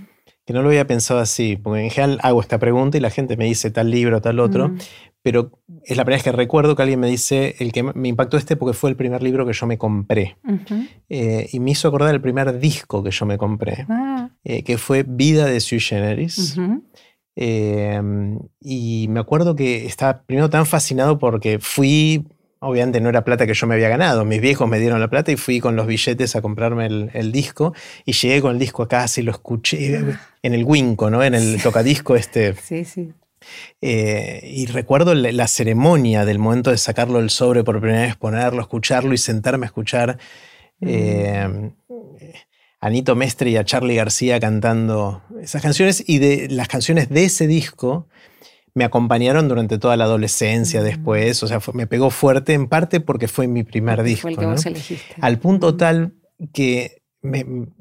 [0.46, 3.36] que no lo había pensado así, porque en general hago esta pregunta y la gente
[3.36, 4.78] me dice tal libro, tal otro, mm
[5.22, 5.52] pero
[5.84, 8.56] es la primera vez que recuerdo que alguien me dice el que me impactó este
[8.56, 10.36] porque fue el primer libro que yo me compré.
[11.08, 14.30] Eh, y me hizo acordar el primer disco que yo me compré, ah.
[14.44, 16.56] eh, que fue Vida de Sui Generis.
[17.36, 18.00] Eh,
[18.61, 22.26] y me acuerdo que estaba primero tan fascinado porque fui,
[22.61, 25.32] obviamente no era plata que yo me había ganado, mis viejos me dieron la plata
[25.32, 28.82] y fui con los billetes a comprarme el, el disco y llegué con el disco
[28.82, 30.20] a casa y lo escuché ah.
[30.42, 31.22] en el Winco, ¿no?
[31.22, 32.54] En el tocadisco este.
[32.54, 33.12] Sí, sí
[33.80, 38.61] eh, y recuerdo la, ceremonia del momento de sacarlo del sobre por primera vez, ponerlo,
[38.61, 40.18] escucharlo y sentarme a escuchar
[40.80, 40.88] mm.
[40.88, 41.72] eh,
[42.80, 46.04] a Anito Mestre y a Charlie García cantando esas canciones.
[46.06, 48.06] Y de las canciones de ese disco
[48.74, 50.84] me acompañaron durante toda la adolescencia mm.
[50.84, 51.42] después.
[51.42, 54.28] O sea, me pegó fuerte en parte porque fue mi primer disco.
[55.20, 56.14] Al punto tal
[56.52, 57.02] que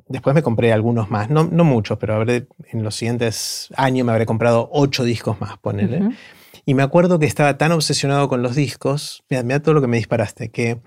[0.08, 4.12] después me compré algunos más, no, no muchos, pero habré, en los siguientes años me
[4.12, 6.10] habré comprado ocho discos más, ponele.
[6.66, 9.88] Y me acuerdo que estaba tan obsesionado con los discos, mira, mira todo lo que
[9.88, 10.82] me disparaste, que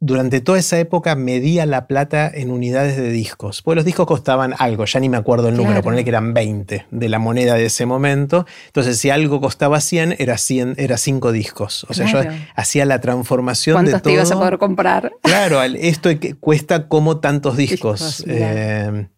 [0.00, 3.62] durante toda esa época medía la plata en unidades de discos.
[3.62, 6.86] Pues los discos costaban algo, ya ni me acuerdo el número, ponerle que eran 20
[6.88, 8.46] de la moneda de ese momento.
[8.66, 11.84] Entonces, si algo costaba 100, era 100, era 5 discos.
[11.88, 12.20] O sea, yo
[12.54, 14.02] hacía la transformación de todo.
[14.02, 15.12] te ibas a poder comprar?
[15.22, 18.24] Claro, esto cuesta como tantos discos.
[18.28, 19.08] Eh,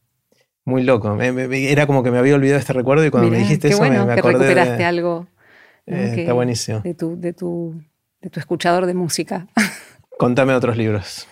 [0.64, 1.20] muy loco.
[1.20, 4.14] Era como que me había olvidado este recuerdo y cuando me dijiste eso me, acordé.
[4.14, 5.26] Que recuperaste algo.
[5.86, 6.80] Eh, está buenísimo.
[6.80, 7.82] De tu, de, tu,
[8.20, 9.46] de tu escuchador de música.
[10.20, 11.26] Contame otros libros.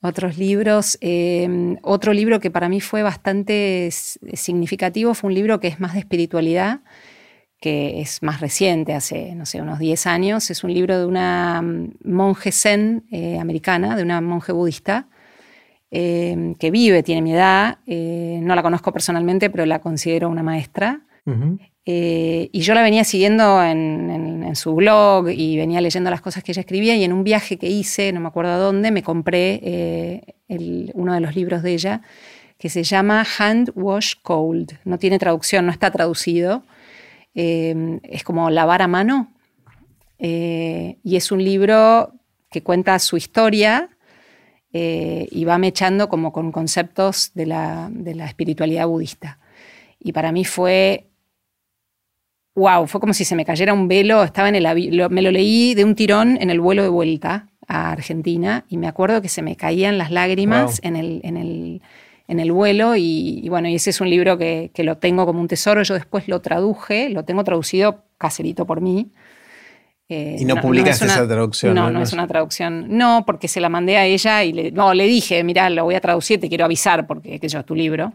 [0.00, 0.96] Otros libros.
[1.02, 5.92] Em, otro libro que para mí fue bastante significativo fue un libro que es más
[5.92, 6.80] de espiritualidad,
[7.60, 10.50] que es más reciente, hace, no sé, unos 10 años.
[10.50, 15.06] Es un libro de una mm, monje zen eh, americana, de una monje budista,
[15.90, 17.80] em, que vive, tiene mi edad.
[17.86, 21.02] Eh, no la conozco personalmente, pero la considero una maestra.
[21.86, 26.50] Eh, y yo la venía siguiendo en, su blog y venía leyendo las cosas que
[26.50, 29.60] ella escribía y en un viaje que hice, no me acuerdo a dónde, me compré
[29.62, 32.02] eh, uno de los libros de ella
[32.58, 34.72] que se llama Hand Wash Cold.
[34.84, 36.64] No tiene traducción, no está traducido.
[37.34, 39.32] Eh, es como lavar a mano.
[40.18, 42.12] y es un libro
[42.50, 43.88] que cuenta su historia
[44.72, 49.38] y va mechando como con conceptos de la, de la espiritualidad budista.
[50.00, 51.09] Y para mí fue
[52.54, 55.74] wow, fue como si se me cayera un velo, estaba en el me lo leí
[55.74, 59.42] de un tirón en el vuelo de vuelta a Argentina y me acuerdo que se
[59.42, 61.82] me caían las lágrimas en, el, en, el,
[62.26, 65.40] en, el, vuelo y, bueno, y ese es un libro que, que, lo tengo como
[65.40, 69.12] un tesoro, yo después lo traduje, lo tengo traducido caserito por mí.
[70.08, 71.72] Eh, ¿Y no, publicaste esa traducción?
[71.72, 72.86] No, no, es una traducción.
[72.98, 75.94] No, porque se la mandé a ella y le, no, le dije, mira, lo voy
[75.94, 78.12] a traducir, te quiero avisar porque que yo, es tu libro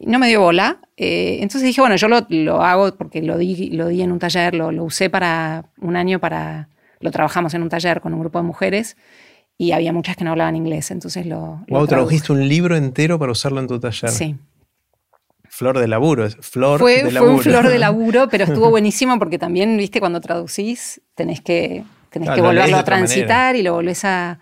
[0.00, 0.78] no me dio bola.
[0.96, 4.54] Eh, entonces dije, bueno, yo lo, hago porque lo di, lo di en un taller,
[4.54, 6.68] lo, usé para un año para.
[7.00, 8.96] Lo trabajamos en un taller con un grupo de mujeres
[9.58, 11.64] y había muchas que no hablaban inglés, entonces lo.
[11.68, 14.10] Wow, tradujiste un libro entero para usarlo en tu taller.
[14.10, 14.36] Sí.
[15.48, 17.34] Flor de laburo, es flor fue, de laburo.
[17.34, 21.84] Fue un flor de laburo, pero estuvo buenísimo porque también, viste, cuando traducís tenés que,
[22.10, 24.40] tenés que volverlo a transitar y lo volvés a.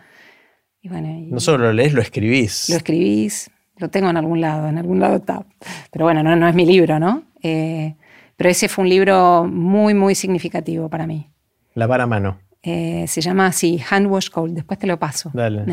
[0.85, 2.69] no solo lo lees, lo escribís.
[2.71, 3.51] Lo escribís.
[3.83, 5.45] Lo tengo en algún lado, en algún lado está.
[5.91, 7.25] Pero bueno, no, no es mi libro, ¿no?
[7.43, 7.97] Eh,
[8.37, 11.29] pero ese fue un libro muy, muy significativo para mí.
[11.75, 12.39] Lavar a mano.
[12.63, 14.55] Eh, se llama así, Hand Wash Cold.
[14.55, 15.33] Después te lo paso.
[15.35, 15.65] Dale,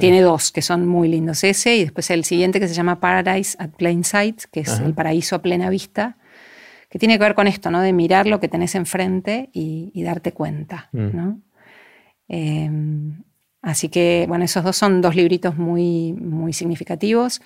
[0.00, 1.44] Tiene dos que son muy lindos.
[1.44, 4.92] Ese y después el siguiente que se llama Paradise at Plain Sight, que es el
[4.92, 6.16] paraíso a plena vista,
[6.90, 7.80] que tiene que ver con esto, ¿no?
[7.80, 11.16] De mirar lo que tenés enfrente y, darte cuenta, mm.
[11.16, 11.40] ¿no?
[12.26, 13.22] Em,
[13.62, 17.40] Así que, bueno, esos dos son dos libritos muy, muy significativos.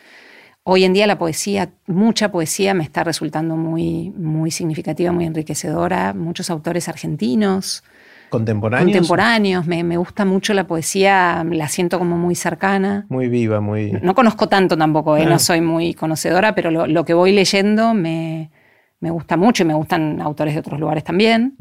[0.64, 6.14] Hoy en día la poesía, mucha poesía me está resultando muy, muy significativa, muy enriquecedora.
[6.14, 7.84] Muchos autores argentinos.
[8.30, 8.86] ¿Contemporáneos?
[8.86, 9.66] Contemporáneos.
[9.66, 13.06] Me, me, gusta mucho la poesía, la siento como muy cercana.
[13.08, 13.92] Muy viva, muy...
[14.02, 15.26] No conozco tanto tampoco, ¿eh?
[15.26, 15.38] no ah.
[15.38, 18.50] soy muy conocedora, pero lo, que voy leyendo me,
[18.98, 21.56] me, gusta mucho y me gustan autores de otros lugares también.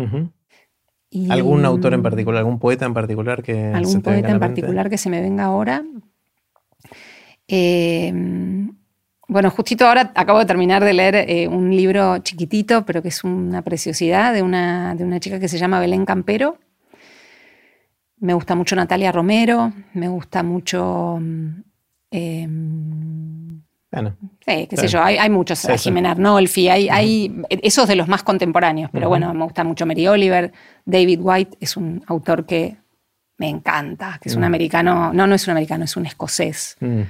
[1.30, 3.68] ¿Algún autor en particular, algún poeta en particular que...
[3.74, 5.84] Algún poeta en particular que se me venga ahora.
[7.48, 8.76] Em,
[9.28, 13.24] bueno, justito ahora acabo de terminar de leer eh, un libro chiquitito, pero que es
[13.24, 16.58] una preciosidad, de una, de una chica que se llama Belén Campero.
[18.18, 21.20] Me gusta mucho Natalia Romero, me gusta mucho...
[22.12, 22.48] Eh,
[24.48, 28.22] Sí, qué sé yo, hay, muchos, sí, Jimena Arnolfi, hay, hay, esos de los más
[28.22, 30.54] contemporáneos, pero bueno, me gusta mucho Mary Oliver,
[30.86, 32.78] David White es un autor que
[33.38, 34.46] me encanta, que es un mm.
[34.46, 36.78] americano, no, no es un americano, es un escocés.
[36.80, 37.02] Mm.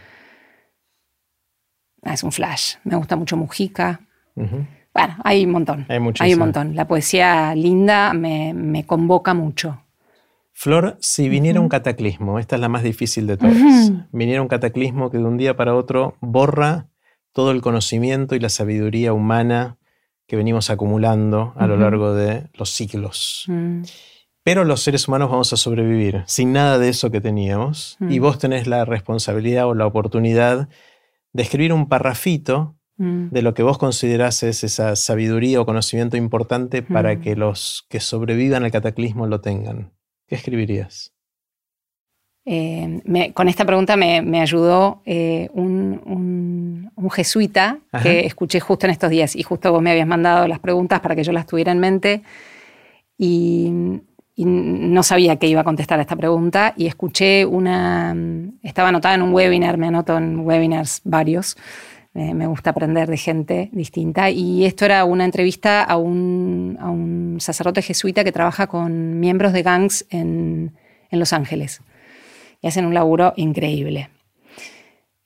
[2.03, 3.99] Ah, es un flash, me gusta mucho Mujica.
[4.36, 5.86] Bueno, hay un montón.
[5.89, 6.73] Hay, hay, un montón.
[6.73, 9.81] La poesía linda me, me convoca mucho.
[10.53, 13.57] Flor, si viniera un cataclismo, esta es la más difícil de todas,
[14.13, 16.88] viniera un cataclismo que de un día para otro borra
[17.36, 19.77] todo el conocimiento y la sabiduría humana
[20.25, 23.43] que venimos acumulando a lo largo de los siglos.
[23.47, 23.81] Mm.
[24.41, 28.23] Pero los seres humanos vamos a sobrevivir sin nada de eso que teníamos y mm.
[28.23, 30.69] vos tenés la responsabilidad o la oportunidad
[31.33, 33.27] de escribir un parrafito mm.
[33.31, 37.99] de lo que vos considerás es esa sabiduría o conocimiento importante para que los que
[37.99, 39.91] sobrevivan al cataclismo lo tengan.
[40.25, 41.14] ¿Qué escribirías?
[42.47, 49.35] Eh, con esta pregunta me, ayudó eh, un, jesuita que escuché justo en estos días
[49.35, 52.21] y justo vos me habías mandado las preguntas para que yo las tuviera en mente
[53.17, 54.01] y,
[54.37, 58.13] no sabía que iba a contestar a esta pregunta y escuché una,
[58.63, 61.55] estaba anotada en un webinar, me anoto en webinars varios,
[62.13, 64.29] me gusta aprender de gente distinta.
[64.29, 69.53] Y esto era una entrevista a un, a un sacerdote jesuita que trabaja con miembros
[69.53, 70.73] de gangs en,
[71.11, 71.81] en Los Ángeles.
[72.62, 74.10] Y hacen un laburo increíble.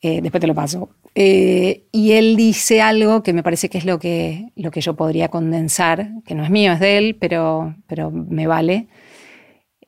[0.02, 0.90] Eh, después te lo paso.
[1.16, 4.96] Eh, y él dice algo que me parece que es lo que, lo que yo
[4.96, 8.88] podría condensar, que no es mío, es de él, pero, pero me vale.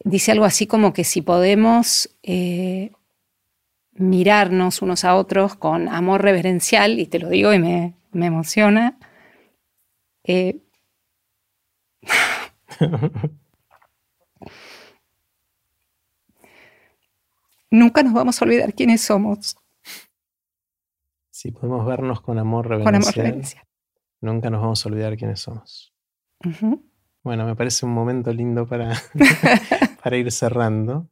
[0.04, 2.92] Dice algo así como que si podemos eh,
[3.94, 8.98] mirarnos unos a otros con amor reverencial, y te lo digo y me, emociona.
[17.72, 19.58] nunca nos vamos a olvidar quiénes somos.
[21.32, 23.48] Si podemos vernos con amor reverencial,
[24.20, 25.92] nunca nos vamos a olvidar quiénes somos.
[27.24, 29.02] Bueno, me parece un momento lindo para,
[30.04, 31.08] para ir cerrando.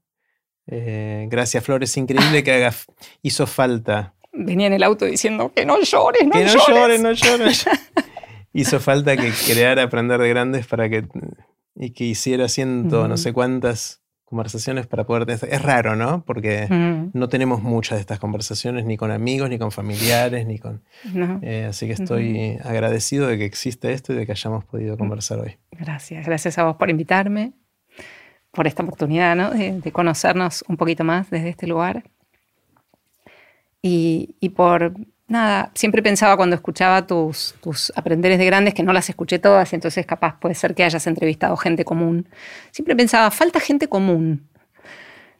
[0.68, 1.96] Eh, gracias, Flores.
[1.98, 2.74] Increíble que haga,
[3.24, 4.14] hizo falta.
[4.32, 7.02] Venía en el auto diciendo que no llores, no que no llores.
[7.02, 7.66] no llores,
[8.54, 11.08] hizo falta que creara Aprender de Grandes para que
[11.76, 15.54] y que hiciera ciento no sé cuántas conversaciones para poder tener...
[15.54, 16.24] Es raro, ¿no?
[16.24, 16.68] Porque
[17.14, 20.84] no tenemos muchas de estas conversaciones ni con amigos, ni con familiares, ni con...
[21.42, 25.40] Eh, así que estoy agradecido de que existe esto y de que hayamos podido conversar
[25.40, 25.58] hoy.
[25.72, 27.54] Gracias, gracias a vos por invitarme,
[28.52, 29.50] por esta oportunidad ¿no?
[29.50, 32.04] de, conocernos un poquito más desde este lugar
[33.82, 34.94] y, y por
[35.30, 39.72] nada, siempre pensaba cuando escuchaba tus, tus aprenderes de grandes, que no las escuché todas,
[39.74, 42.28] entonces capaz puede ser que hayas entrevistado gente común.
[42.72, 44.48] Siempre pensaba, falta gente común.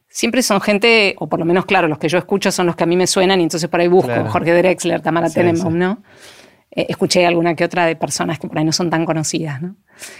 [0.08, 2.84] Siempre son gente, o por lo menos, claro, los que yo escucho son los que
[2.84, 6.02] a mí me suenan y entonces por ahí busco Jorge Drexler, Tamara sí, ¿no?
[6.72, 9.76] Eh, escuché alguna que otra de personas que por ahí no son tan conocidas, ¿no?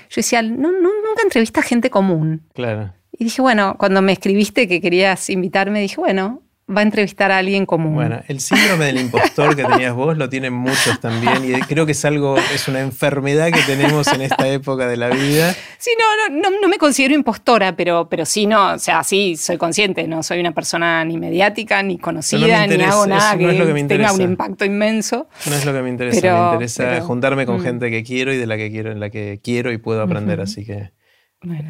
[0.08, 2.42] Yo decía, no, nunca entrevista gente común.
[2.54, 2.92] Claro.
[3.12, 6.42] Y dije, bueno, cuando me escribiste que querías invitarme, dije, bueno,
[6.74, 7.94] va a entrevistar a alguien común.
[7.94, 11.92] Bueno, el síndrome del impostor que tenías vos lo tienen muchos también y creo que
[11.92, 15.54] es algo, es una enfermedad que tenemos en esta época de la vida.
[15.78, 19.56] Sí, no, no, no, me considero impostora, pero, pero sí, no, o sea, sí, soy
[19.56, 24.20] consciente, no soy una persona ni mediática, ni conocida, ni hago nada que, tenga un
[24.22, 25.28] impacto inmenso.
[25.46, 27.62] No es lo que me interesa, me interesa juntarme con mm.
[27.62, 30.40] gente que quiero y de la que quiero, en la que quiero y puedo aprender,
[30.40, 30.92] así que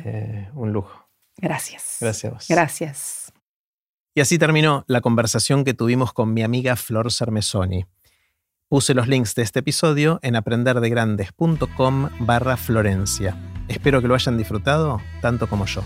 [0.04, 1.08] eh, un lujo.
[1.36, 1.96] Gracias.
[2.00, 2.46] Gracias a vos.
[2.48, 3.19] Gracias.
[4.14, 7.86] Y así terminó la conversación que tuvimos con mi amiga Flor Sarmesoni.
[8.68, 13.36] Puse los links de este episodio en aprenderdegrandes.com barra Florencia.
[13.68, 15.82] Espero que lo hayan disfrutado tanto como yo.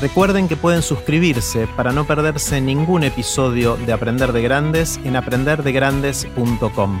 [0.00, 7.00] Recuerden que pueden suscribirse para no perderse ningún episodio de Aprender de Grandes en aprenderdegrandes.com.